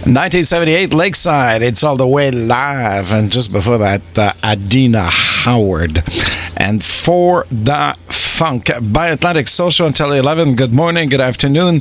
[0.07, 3.11] 1978 Lakeside, It's All the Way Live.
[3.11, 6.05] And just before that, uh, Adina Howard.
[6.57, 7.97] And for the
[8.37, 10.57] funk Bi Atlantic Soul Show until 11.
[10.57, 11.81] Good morning, good afternoon.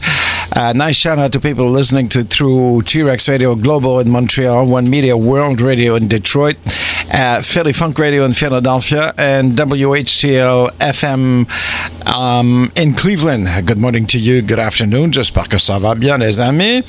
[0.56, 4.66] Uh, nice shout out to people listening to through T Rex Radio Global in Montreal,
[4.66, 6.56] One Media World Radio in Detroit,
[7.12, 11.48] uh, Philly Funk Radio in Philadelphia, and WHTL FM
[12.14, 13.48] um, in Cleveland.
[13.66, 15.12] Good morning to you, good afternoon.
[15.12, 16.84] J'espère que ça va bien, les amis.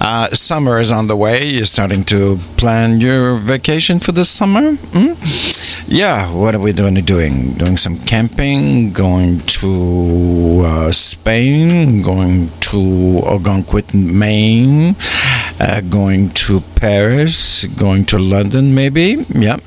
[0.00, 1.44] Uh, summer is on the way.
[1.46, 4.74] You're starting to plan your vacation for the summer?
[4.92, 5.14] Hmm?
[5.86, 6.94] Yeah, what are we doing?
[7.04, 14.94] Doing doing some camping, going to uh, Spain, going to Algonquin, Maine,
[15.60, 19.24] uh, going to Paris, going to London, maybe.
[19.28, 19.60] Yep.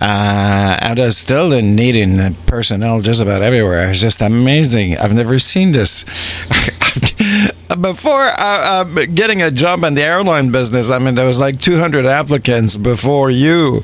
[0.00, 3.90] Uh, and uh, still in needing personnel just about everywhere.
[3.90, 4.96] It's just amazing.
[4.96, 6.04] I've never seen this.
[7.80, 11.60] before uh, uh, getting a job in the airline business, I mean, there was like
[11.60, 13.82] 200 applicants before you.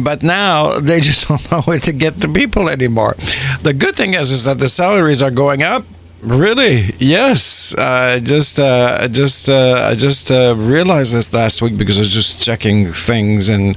[0.00, 3.14] But now they just don't know where to get the people anymore.
[3.62, 5.84] The good thing is, is that the salaries are going up.
[6.22, 6.94] Really?
[6.98, 7.74] Yes.
[7.74, 12.08] Uh, just, uh, just, uh, I just uh, realized this last week because I was
[12.08, 13.76] just checking things, and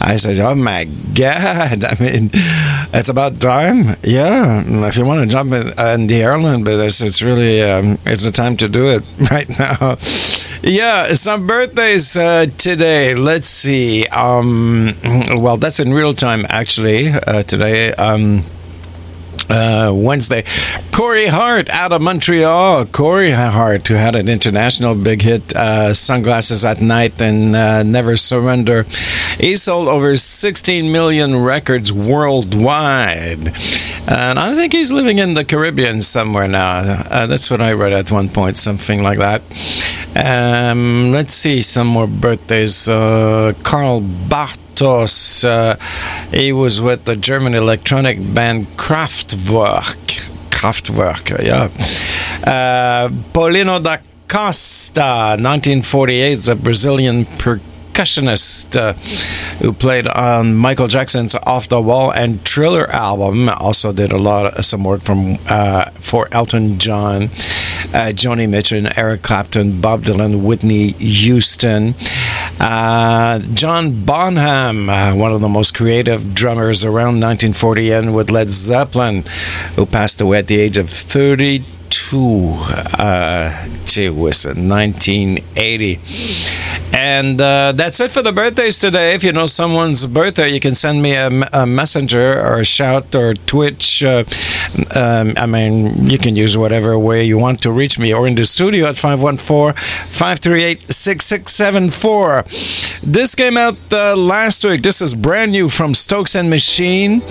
[0.00, 0.84] I said, "Oh my
[1.14, 2.30] god!" I mean,
[2.92, 3.96] it's about time.
[4.04, 4.62] Yeah.
[4.86, 8.30] If you want to jump in, in the airline business, it's really, um, it's the
[8.32, 9.96] time to do it right now.
[10.62, 13.14] Yeah, some birthdays uh, today.
[13.14, 14.06] Let's see.
[14.08, 14.94] Um,
[15.30, 17.08] well, that's in real time, actually.
[17.08, 17.94] Uh, today.
[17.94, 18.44] Um,
[19.50, 20.44] uh, Wednesday.
[20.92, 22.86] Corey Hart out of Montreal.
[22.86, 28.16] Corey Hart, who had an international big hit, uh, Sunglasses at Night and uh, Never
[28.16, 28.84] Surrender.
[29.38, 33.48] He sold over 16 million records worldwide.
[34.08, 36.78] And I think he's living in the Caribbean somewhere now.
[37.10, 39.42] Uh, that's what I read at one point, something like that.
[40.16, 42.88] Um, let's see some more birthdays.
[42.88, 44.00] Uh, Carl
[44.80, 45.76] Uh,
[46.30, 50.28] he was with the German electronic band Kraftwerk.
[50.50, 51.68] Kraftwerk, yeah.
[52.46, 58.94] Uh, Paulinho da Costa, 1948, is a Brazilian percussionist uh,
[59.62, 63.48] who played on Michael Jackson's Off the Wall and Thriller album.
[63.50, 67.24] Also did a lot of some work from uh, for Elton John,
[67.92, 71.94] uh, Joni Mitchell, Eric Clapton, Bob Dylan, Whitney Houston.
[72.60, 78.52] Uh, John Bonham, uh, one of the most creative drummers around 1940, and with Led
[78.52, 79.24] Zeppelin,
[79.76, 81.79] who passed away at the age of 32.
[82.12, 86.00] Uh, gee whiz, 1980.
[86.92, 89.14] And uh, that's it for the birthdays today.
[89.14, 93.14] If you know someone's birthday, you can send me a, a messenger or a shout
[93.14, 94.02] or Twitch.
[94.02, 94.24] Uh,
[94.94, 98.34] um, I mean, you can use whatever way you want to reach me or in
[98.34, 102.44] the studio at 514 538 6674.
[103.02, 104.82] This came out uh, last week.
[104.82, 107.22] This is brand new from Stokes and Machine,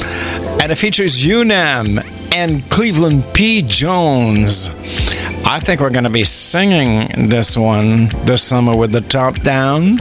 [0.61, 1.99] and it features Unam
[2.33, 3.61] and Cleveland P.
[3.61, 4.68] Jones.
[5.45, 9.97] I think we're going to be singing this one this summer with the top down.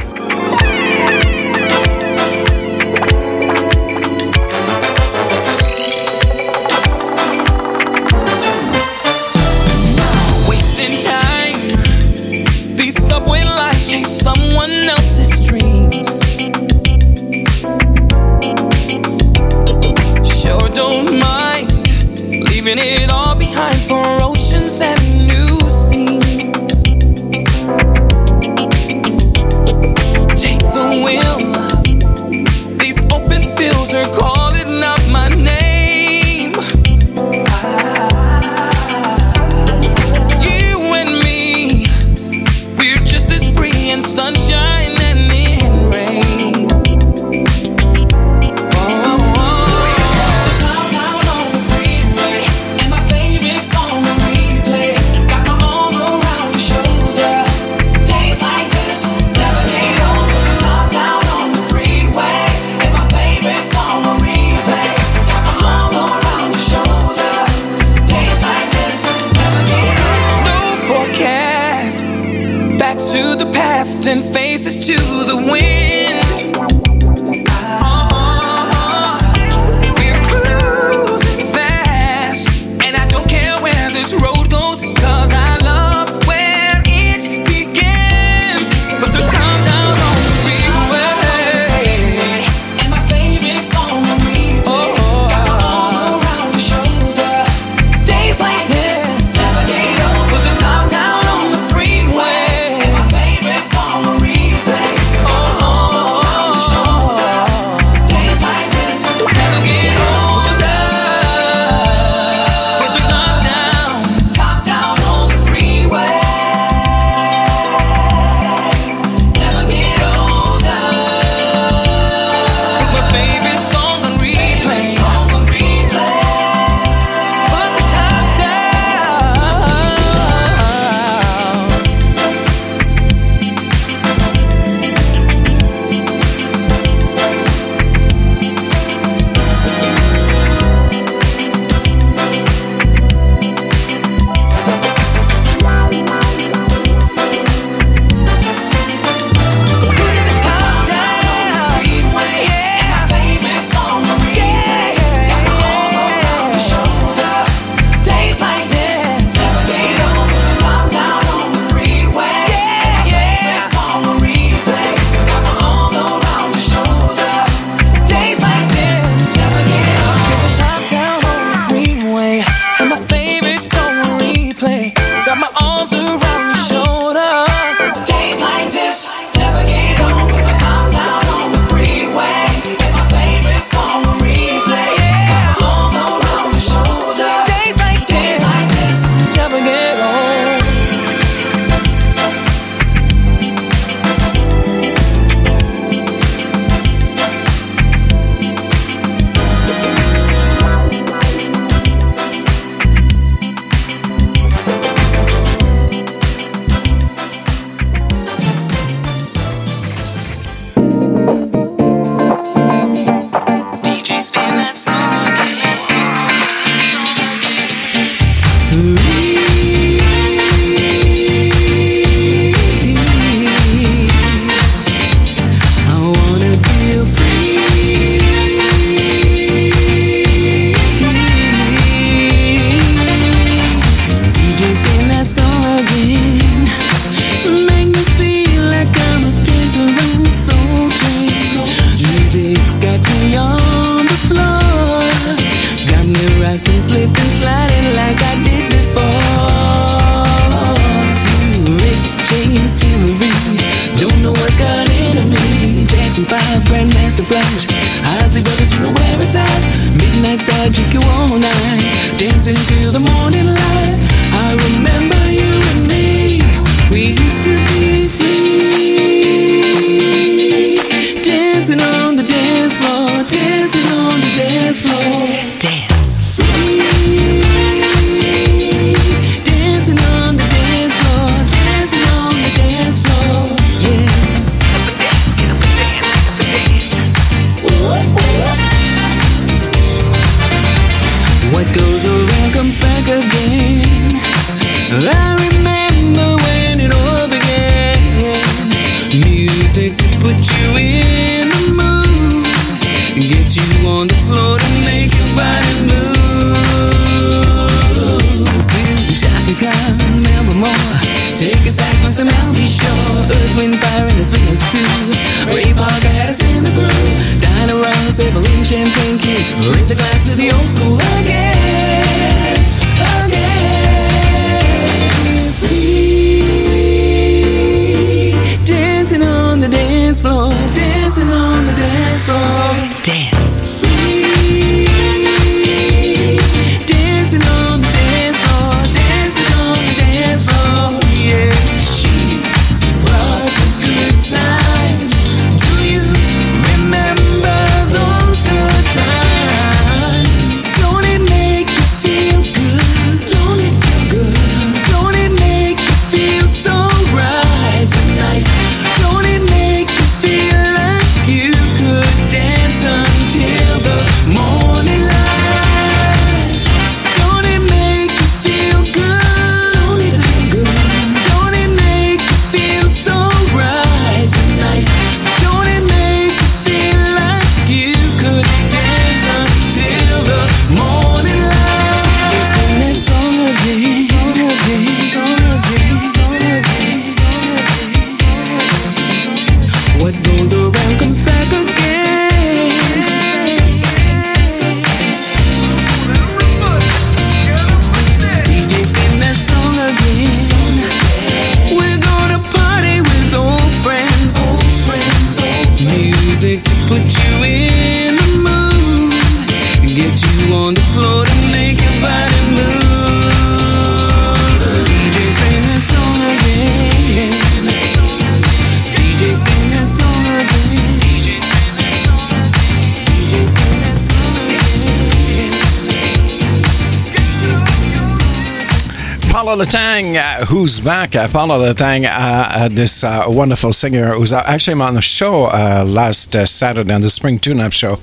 [430.88, 431.16] back.
[431.16, 435.02] I found out the uh, uh, this uh, wonderful singer who's uh, actually on the
[435.02, 437.96] show uh, last uh, Saturday on the Spring Tune Up show.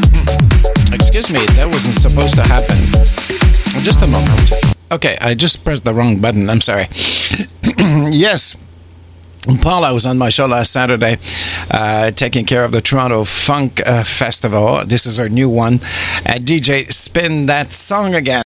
[0.00, 0.94] Hmm.
[0.94, 2.78] Excuse me, that wasn't supposed to happen.
[3.84, 4.50] Just a moment.
[4.90, 6.48] Okay, I just pressed the wrong button.
[6.48, 6.88] I'm sorry.
[8.10, 8.56] yes.
[9.60, 11.18] Paula was on my show last Saturday,
[11.70, 14.86] uh, taking care of the Toronto Funk uh, Festival.
[14.86, 15.74] This is her new one.
[16.24, 18.42] Uh, DJ, spin that song again.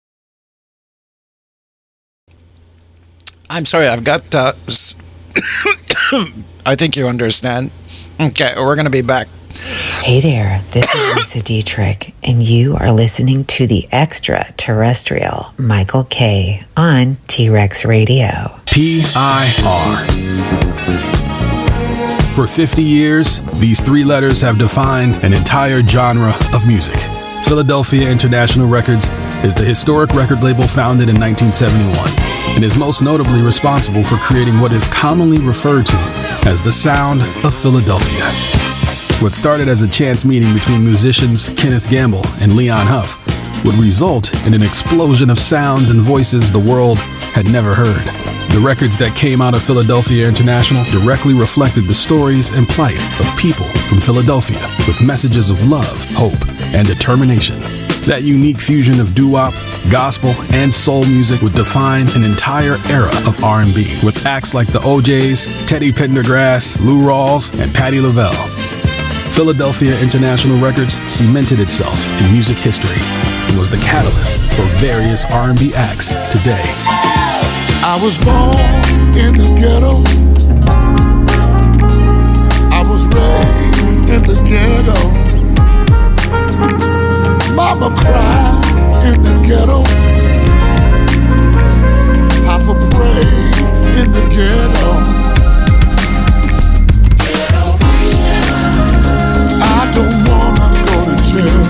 [3.56, 4.34] I'm sorry, I've got.
[4.34, 4.52] Uh,
[6.66, 7.70] I think you understand.
[8.20, 9.28] Okay, we're going to be back.
[10.02, 16.66] Hey there, this is Lisa Dietrich, and you are listening to the extraterrestrial Michael K
[16.76, 18.60] on T Rex Radio.
[18.66, 19.96] PIR.
[22.34, 27.00] For 50 years, these three letters have defined an entire genre of music.
[27.46, 29.08] Philadelphia International Records
[29.44, 31.96] is the historic record label founded in 1971
[32.54, 35.96] and is most notably responsible for creating what is commonly referred to
[36.46, 38.24] as the sound of Philadelphia.
[39.22, 43.16] What started as a chance meeting between musicians Kenneth Gamble and Leon Huff
[43.64, 46.98] would result in an explosion of sounds and voices the world
[47.34, 48.35] had never heard.
[48.56, 53.28] The records that came out of Philadelphia International directly reflected the stories and plight of
[53.36, 54.56] people from Philadelphia
[54.88, 56.40] with messages of love, hope,
[56.72, 57.60] and determination.
[58.08, 59.52] That unique fusion of doo-wop,
[59.92, 64.80] gospel, and soul music would define an entire era of R&B with acts like the
[64.88, 68.48] O'Jays, Teddy Pendergrass, Lou Rawls, and Patti LaBelle.
[69.36, 73.04] Philadelphia International Records cemented itself in music history
[73.52, 76.64] and was the catalyst for various R&B acts today.
[77.88, 78.58] I was born
[79.14, 80.02] in the ghetto.
[82.74, 84.98] I was raised in the ghetto.
[87.54, 89.84] Mama cried in the ghetto.
[92.44, 93.56] Papa prayed
[94.00, 94.90] in the ghetto.
[99.62, 101.62] I don't wanna go to jail.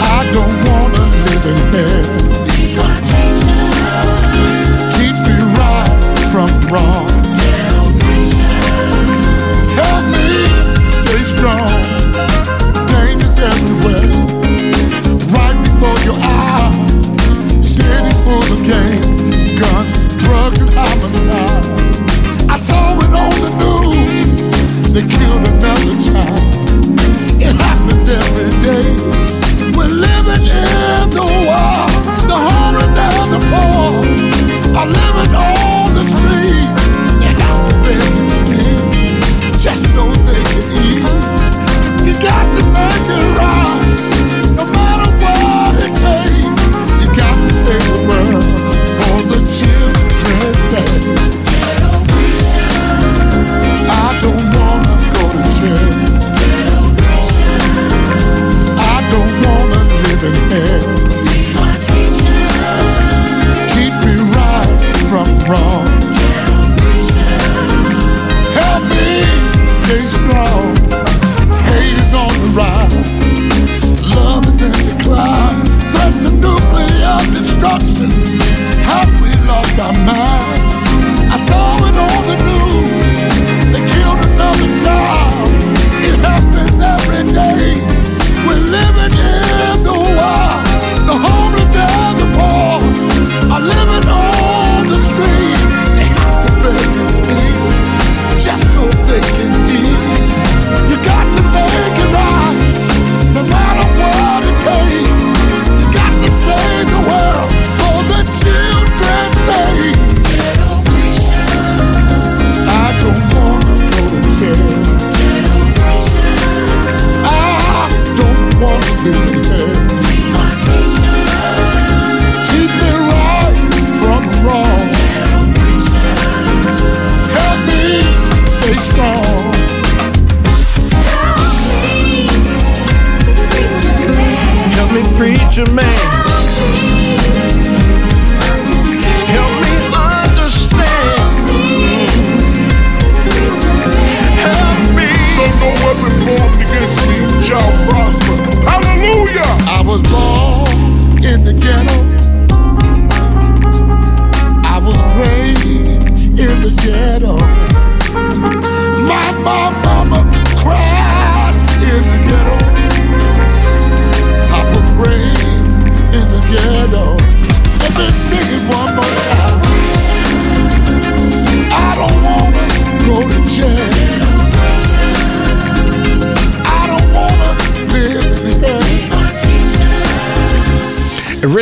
[0.00, 1.95] I don't wanna live in hell.
[6.70, 7.05] Wrong.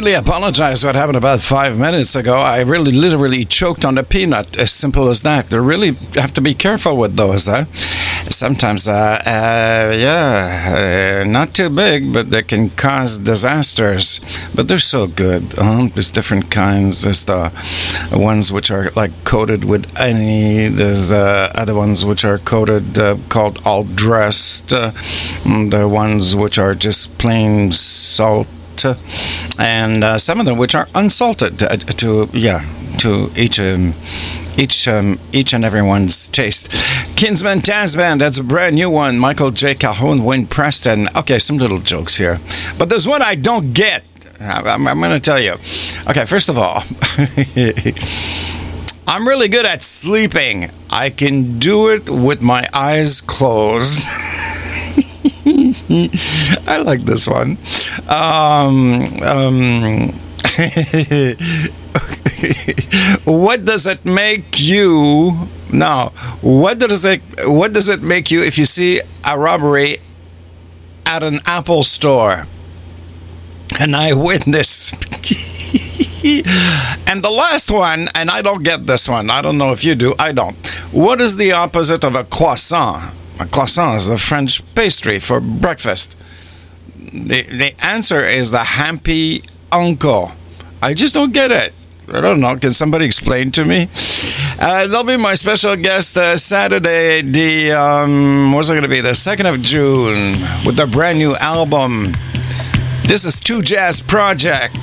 [0.04, 2.34] Really apologize what happened about five minutes ago.
[2.34, 4.54] I really literally choked on a peanut.
[4.58, 5.48] As simple as that.
[5.48, 7.46] They really have to be careful with those.
[7.46, 7.64] Huh?
[8.28, 8.92] Sometimes, uh,
[9.24, 14.20] uh, yeah, uh, not too big, but they can cause disasters.
[14.54, 15.42] But they're so good.
[15.94, 17.04] there's different kinds.
[17.04, 17.50] There's the
[18.12, 20.68] ones which are like coated with any.
[20.68, 24.70] There's the other ones which are coated, uh, called all dressed.
[24.70, 24.90] Uh,
[25.44, 28.48] the ones which are just plain salt
[29.58, 32.64] and uh, some of them which are unsalted uh, to yeah
[32.98, 33.94] to each um,
[34.56, 36.68] each um, each and everyone's taste.
[37.16, 39.18] Kinsman Dazz Band, that's a brand new one.
[39.18, 39.74] Michael J.
[39.74, 41.08] Calhoun, Wayne Preston.
[41.16, 42.40] Okay, some little jokes here,
[42.78, 44.04] but there's one I don't get.
[44.40, 45.52] I'm, I'm going to tell you.
[46.08, 46.82] Okay, first of all.
[49.06, 50.70] I'm really good at sleeping.
[50.90, 54.02] I can do it with my eyes closed.
[56.66, 57.56] I like this one.
[58.08, 60.12] Um, um,
[63.24, 65.48] what does it make you?
[65.74, 66.08] now?
[66.40, 67.20] what does it?
[67.44, 69.98] What does it make you if you see a robbery
[71.04, 72.46] at an Apple store?
[73.78, 74.92] An eyewitness.
[77.06, 79.30] and the last one, and I don't get this one.
[79.30, 80.14] I don't know if you do.
[80.18, 80.56] I don't.
[80.92, 83.12] What is the opposite of a croissant?
[83.50, 86.16] Croissant is the French pastry for breakfast.
[86.96, 89.42] The the answer is the happy
[89.72, 90.32] uncle.
[90.82, 91.72] I just don't get it.
[92.12, 92.56] I don't know.
[92.56, 93.88] Can somebody explain to me?
[94.60, 99.00] Uh, they'll be my special guest uh, Saturday, the um, what's it going to be?
[99.00, 102.12] The second of June with their brand new album.
[103.06, 104.76] This is Two Jazz Project.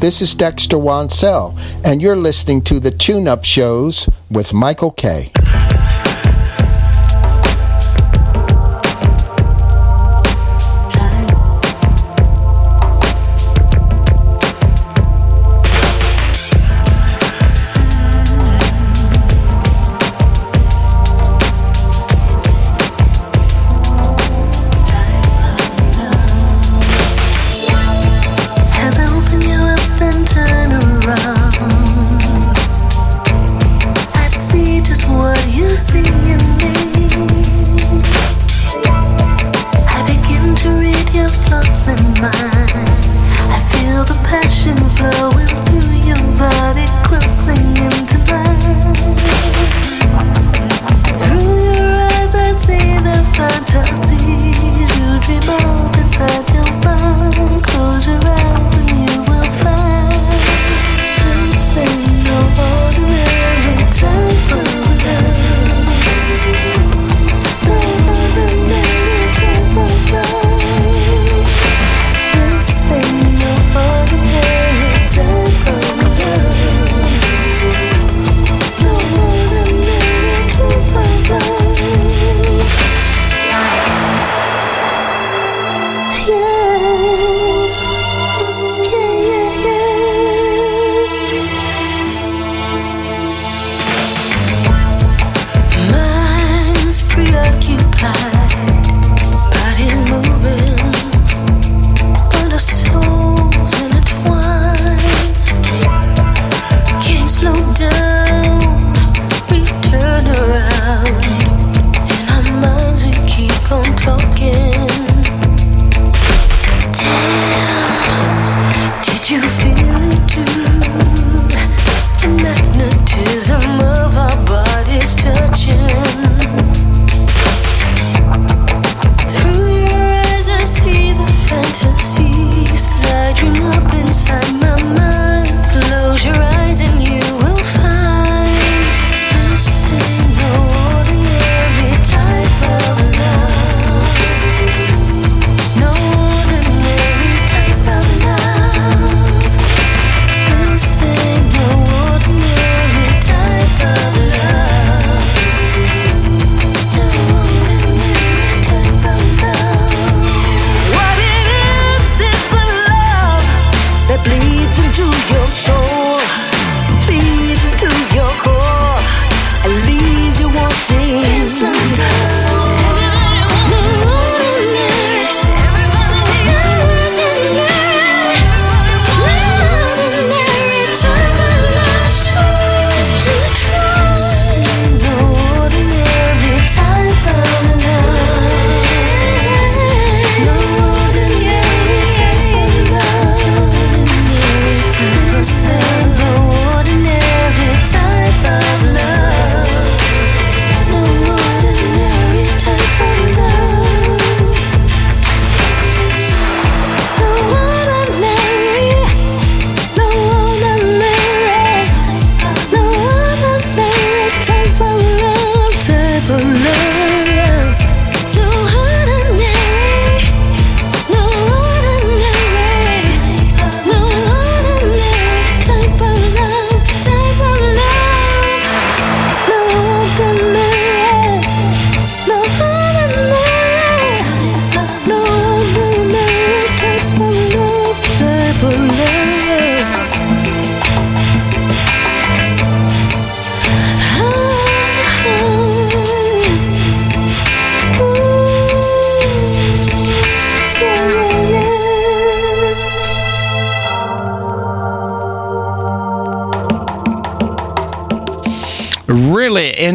[0.00, 1.54] This is Dexter Wansel,
[1.84, 5.30] and you're listening to the Tune Up Shows with Michael K.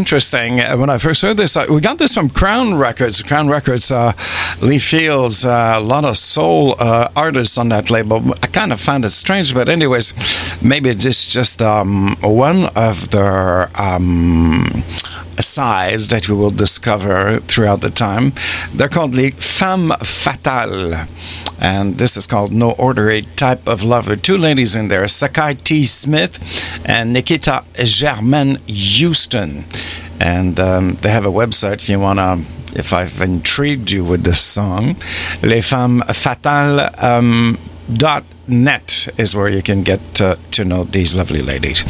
[0.06, 0.62] interesting.
[0.62, 3.24] Uh, When I first heard this, we got this from Crown Records.
[3.24, 4.14] Crown Records, uh,
[4.62, 8.18] Lee Fields, uh, a lot of soul uh, artists on that label.
[8.44, 10.14] I kind of found it strange, but anyways,
[10.62, 14.84] maybe it's just um, one of their um,
[15.40, 18.34] sides that we will discover throughout the time.
[18.74, 21.08] They're called Les Femmes Fatales.
[21.60, 24.06] And this is called No Ordinary Type of Love.
[24.06, 25.86] There are two ladies in there, Sakai T.
[25.86, 26.40] Smith
[26.86, 29.66] and Nikita Germaine Houston.
[30.20, 34.24] And um, they have a website if you want to, if I've intrigued you with
[34.24, 34.96] this song,
[35.42, 37.04] Les Femmes Fatales.
[37.04, 37.58] Um,
[37.94, 41.84] dot net is where you can get uh, to know these lovely ladies.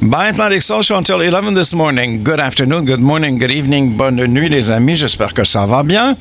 [0.00, 2.24] Bi Atlantic Soul Show until 11 this morning.
[2.24, 4.96] Good afternoon, good morning, good evening, bonne nuit, les amis.
[4.96, 6.16] J'espère que ça va bien.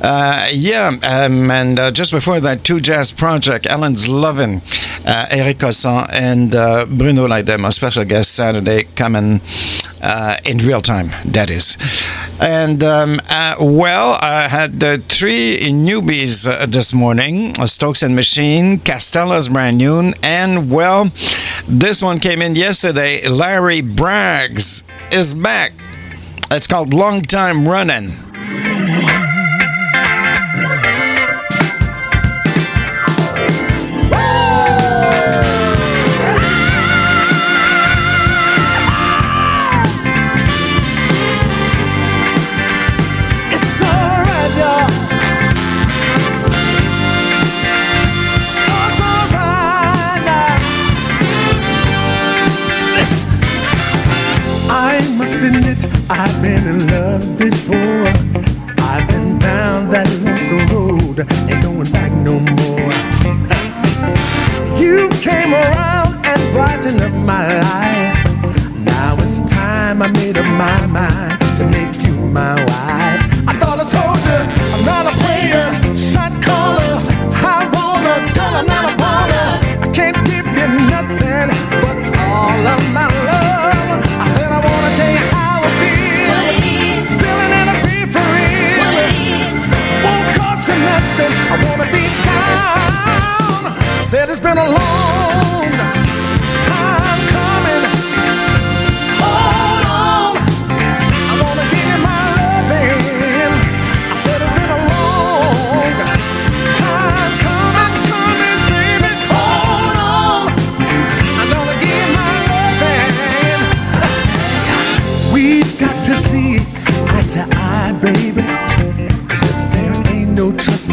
[0.00, 4.62] Uh, yeah, um, and uh, just before that, two jazz project, Alan's Lovin',
[5.04, 9.40] uh, Eric Cosson, and uh, Bruno Leidem, a special guest Saturday, coming
[10.02, 11.76] uh, in real time, that is.
[12.40, 18.78] And um, uh, well, I had uh, three newbies uh, this morning Stokes and Machine,
[18.78, 21.10] Castella's brand new, and well,
[21.66, 23.26] this one came in yesterday.
[23.28, 25.72] Larry Braggs is back.
[26.50, 28.77] It's called Long Time Running.
[66.88, 68.84] Brightened up my life.
[68.84, 73.07] Now it's time I made up my mind to make you my wife.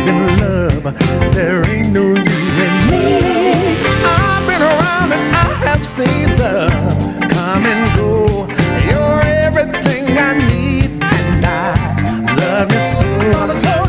[0.07, 0.83] In love,
[1.33, 3.05] there ain't no you and me.
[4.05, 6.71] I've been around and I have seen love
[7.31, 8.47] come and go.
[8.89, 13.84] You're everything I need, and I love you so.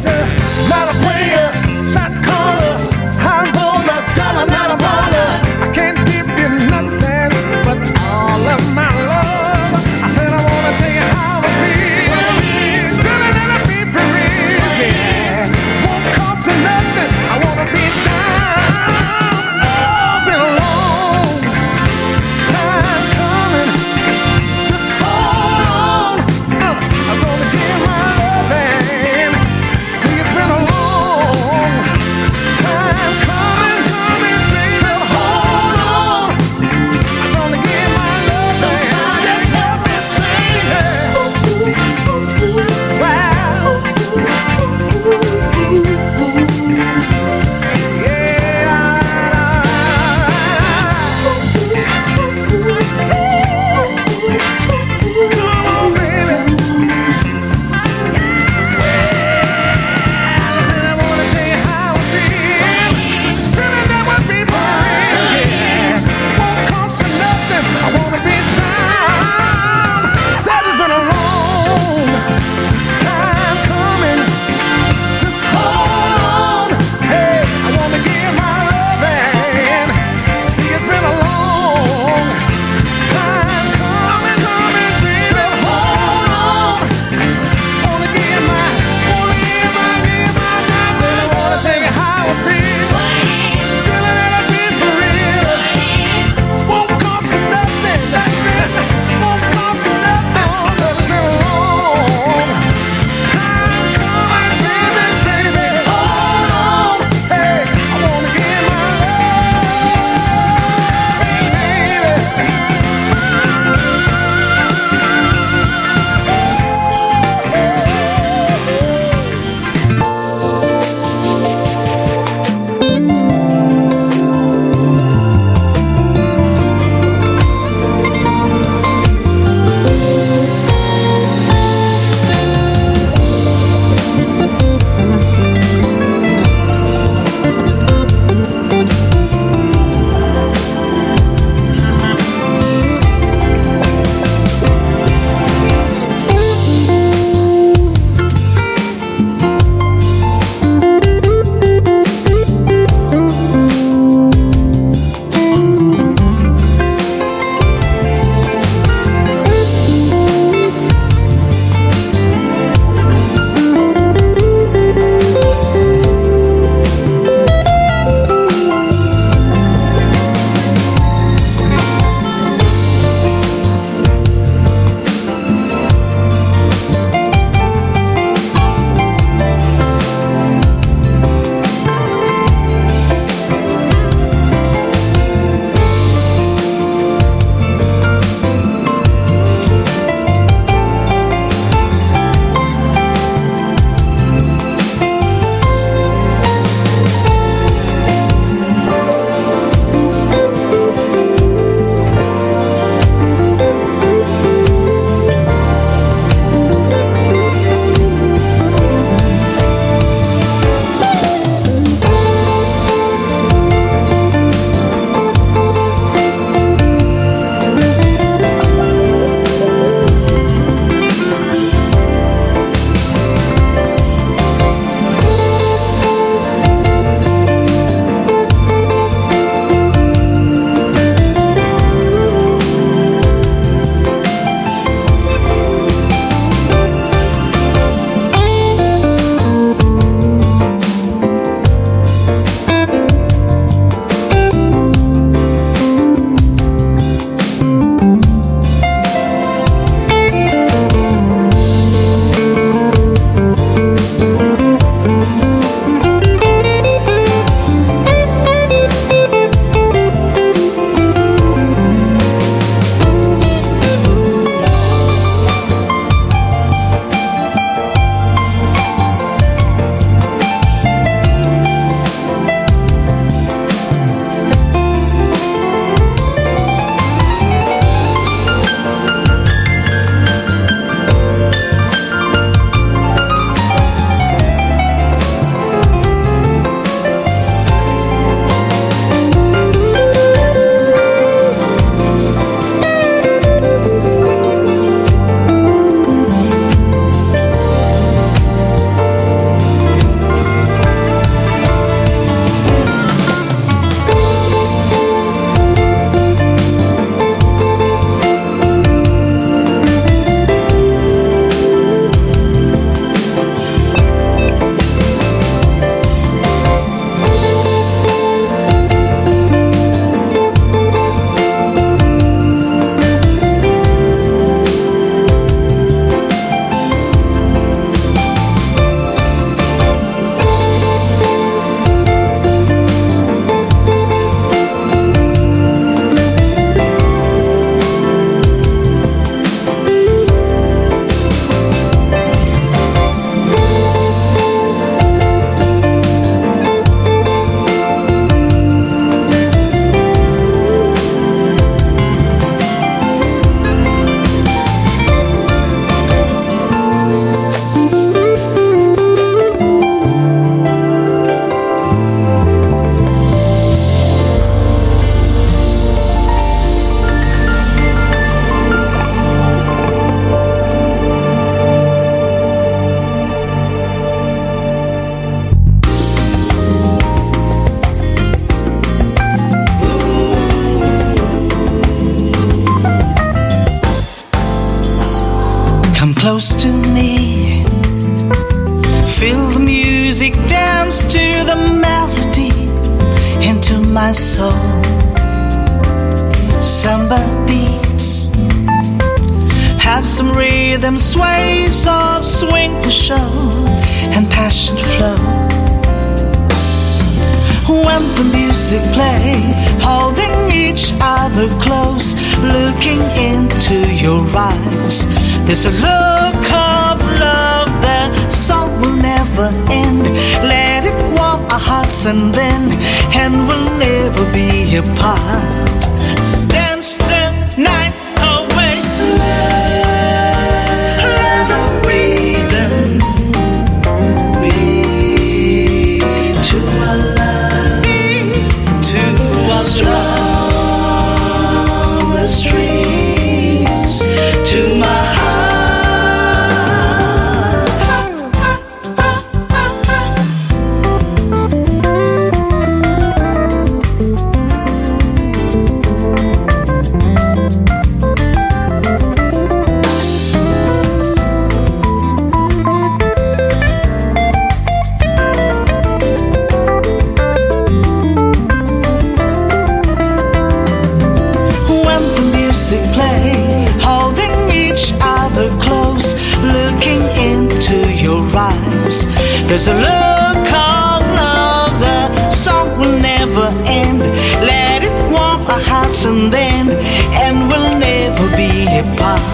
[479.57, 484.01] There's a look of love, the song will never end.
[484.45, 486.73] Let it warm our hearts and then,
[487.16, 489.24] and we'll never be apart.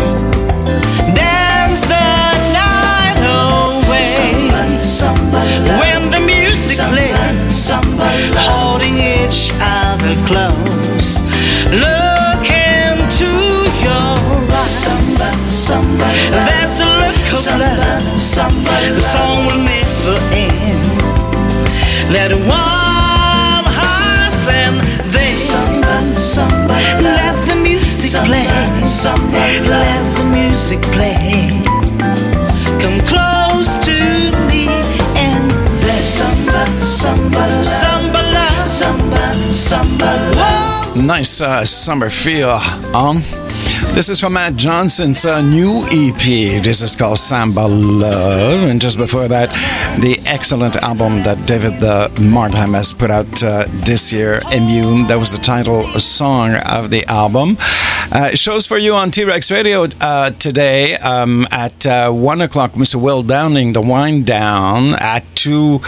[1.12, 2.06] Dance the
[2.54, 4.02] night away.
[4.14, 11.18] Somebody, somebody, when the music plays, somebody, holding each other close.
[11.66, 13.26] Look into
[13.82, 14.14] your
[14.54, 14.70] eyes.
[14.70, 18.02] Somebody, somebody, There's a look of love.
[18.94, 19.81] The song will never
[20.32, 21.02] end.
[22.10, 24.80] Let warm hearts and
[25.12, 25.36] then
[27.02, 28.46] let the music play.
[29.68, 31.48] Let the music play.
[32.82, 33.96] Come close to
[34.48, 34.66] me
[35.16, 40.96] and then samba, samba, samba, love, samba, samba, love.
[40.96, 42.60] Nice uh, summer feel,
[42.94, 43.22] um.
[43.94, 46.62] This is from Matt Johnson's uh, new EP.
[46.62, 48.68] This is called Samba Love.
[48.68, 49.50] And just before that,
[50.00, 55.08] the excellent album that David uh, Martheim has put out uh, this year, Immune.
[55.08, 57.58] That was the title song of the album.
[58.10, 62.72] Uh, shows for you on T Rex Radio uh, today um, at uh, 1 o'clock,
[62.72, 62.96] Mr.
[62.96, 64.94] Will Downing, The Wind Down.
[64.94, 65.80] At 2,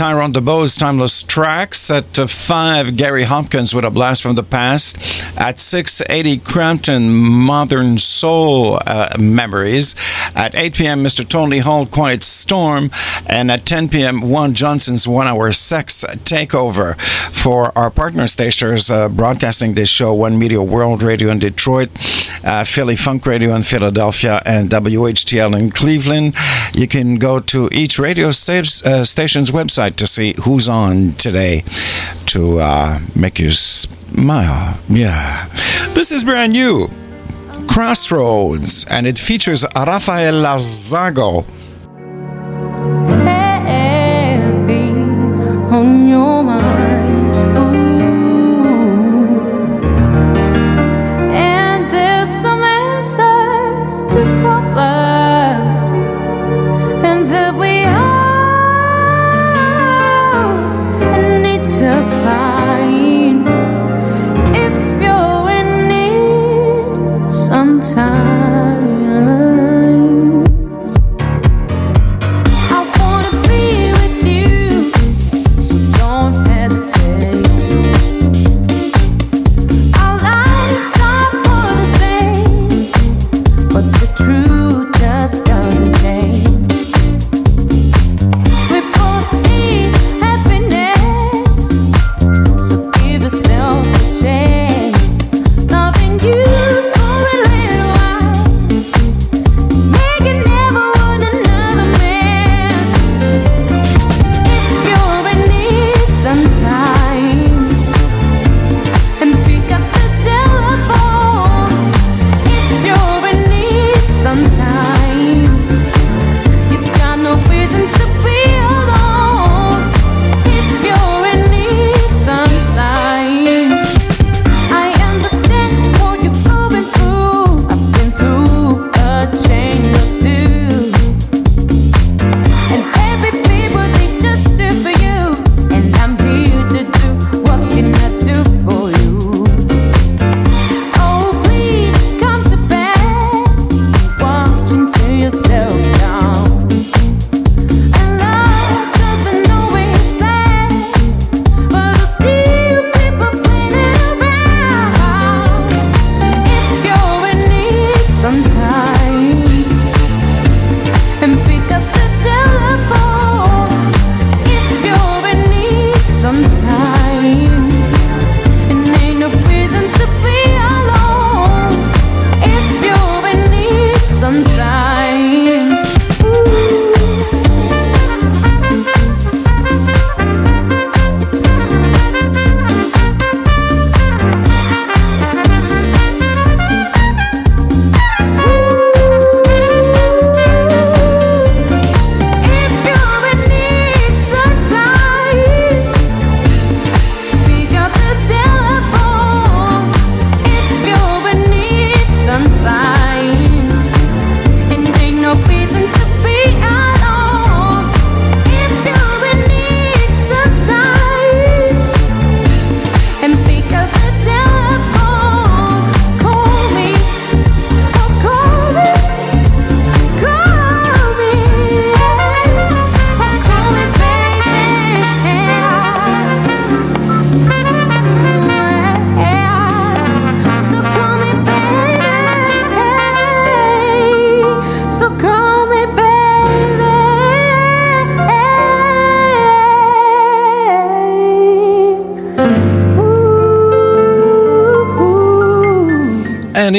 [0.00, 1.90] Tyrone DeBoe's Timeless Tracks.
[1.90, 4.96] At 5, Gary Hopkins with a blast from the past.
[5.38, 9.94] At 6, 80 Crampton Modern Soul uh, Memories.
[10.34, 11.28] At 8 p.m., Mr.
[11.28, 12.90] Tony Hall Quiet Storm.
[13.26, 16.98] And at 10 p.m., Juan Johnson's One Hour Sex Takeover.
[17.30, 21.90] For our partner stations uh, broadcasting this show, One Media World Radio in Detroit,
[22.42, 26.34] uh, Philly Funk Radio in Philadelphia, and WHTL in Cleveland.
[26.72, 31.64] You can go to each radio sta- uh, station's website to see who's on today
[32.26, 34.78] to uh, make you smile.
[34.88, 35.48] Yeah.
[35.94, 36.88] This is brand new.
[37.68, 41.44] Crossroads, and it features Rafael Lazago.
[43.24, 43.99] heavy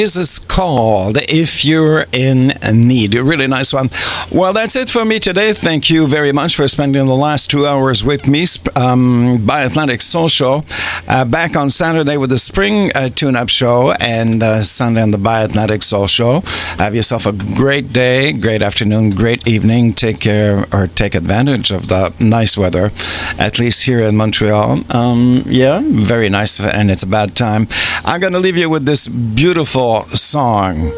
[0.02, 3.14] this is called If You're in Need.
[3.14, 3.88] A really nice one.
[4.32, 5.52] Well, that's it for me today.
[5.52, 10.00] Thank you very much for spending the last two hours with me um, Bi Atlantic
[10.00, 10.64] Soul Show.
[11.06, 15.12] Uh, back on Saturday with the Spring uh, Tune Up Show and uh, Sunday on
[15.12, 16.40] the Bi Atlantic Soul Show.
[16.78, 19.92] Have yourself a great day, great afternoon, great evening.
[19.92, 22.90] Take care or take advantage of the nice weather,
[23.38, 24.80] at least here in Montreal.
[24.90, 27.68] Um, yeah, very nice, and it's a bad time.
[28.04, 30.90] I'm going to leave you with this beautiful song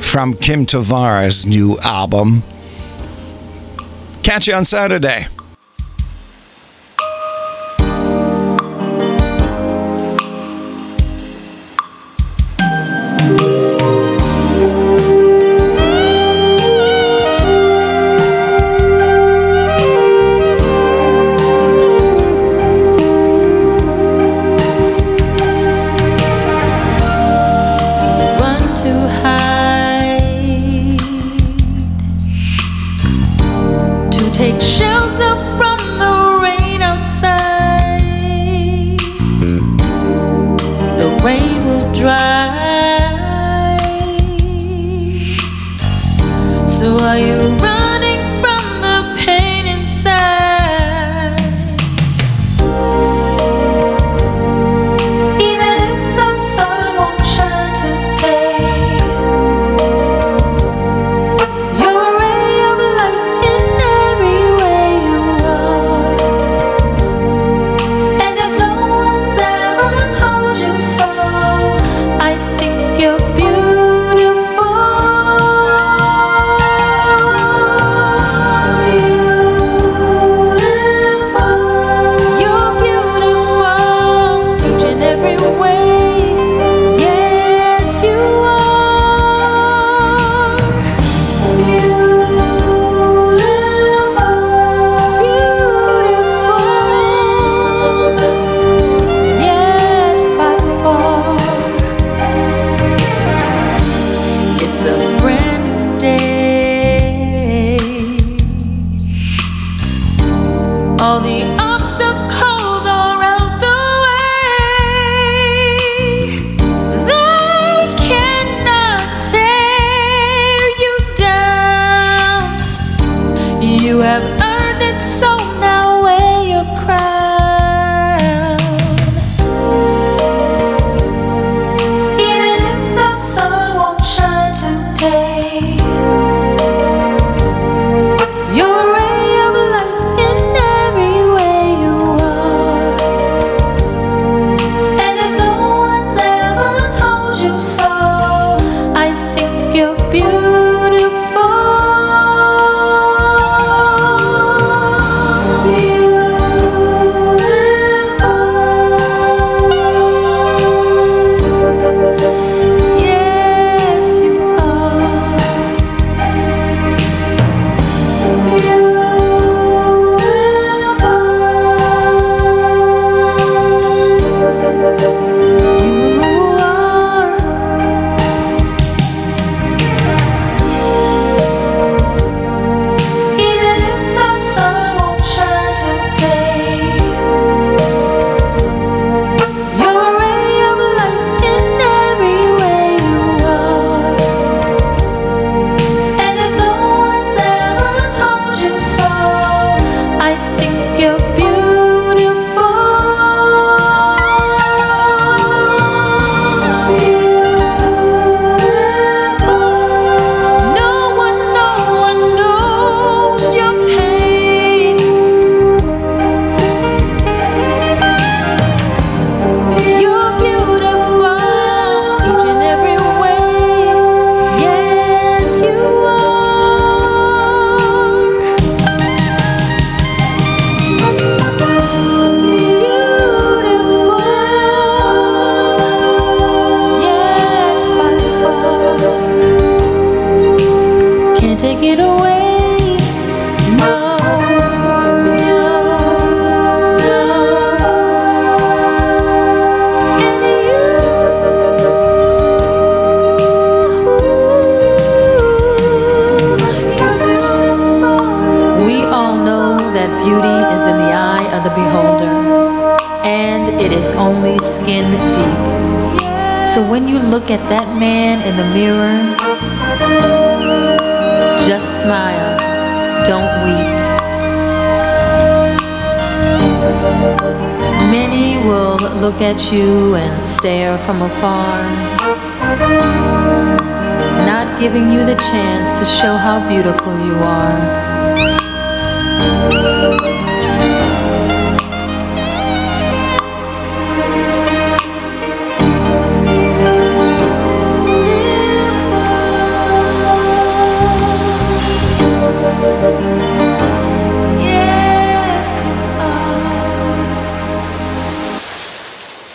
[0.00, 2.42] from Kim Tovar's new album.
[4.24, 5.28] Catch you on Saturday.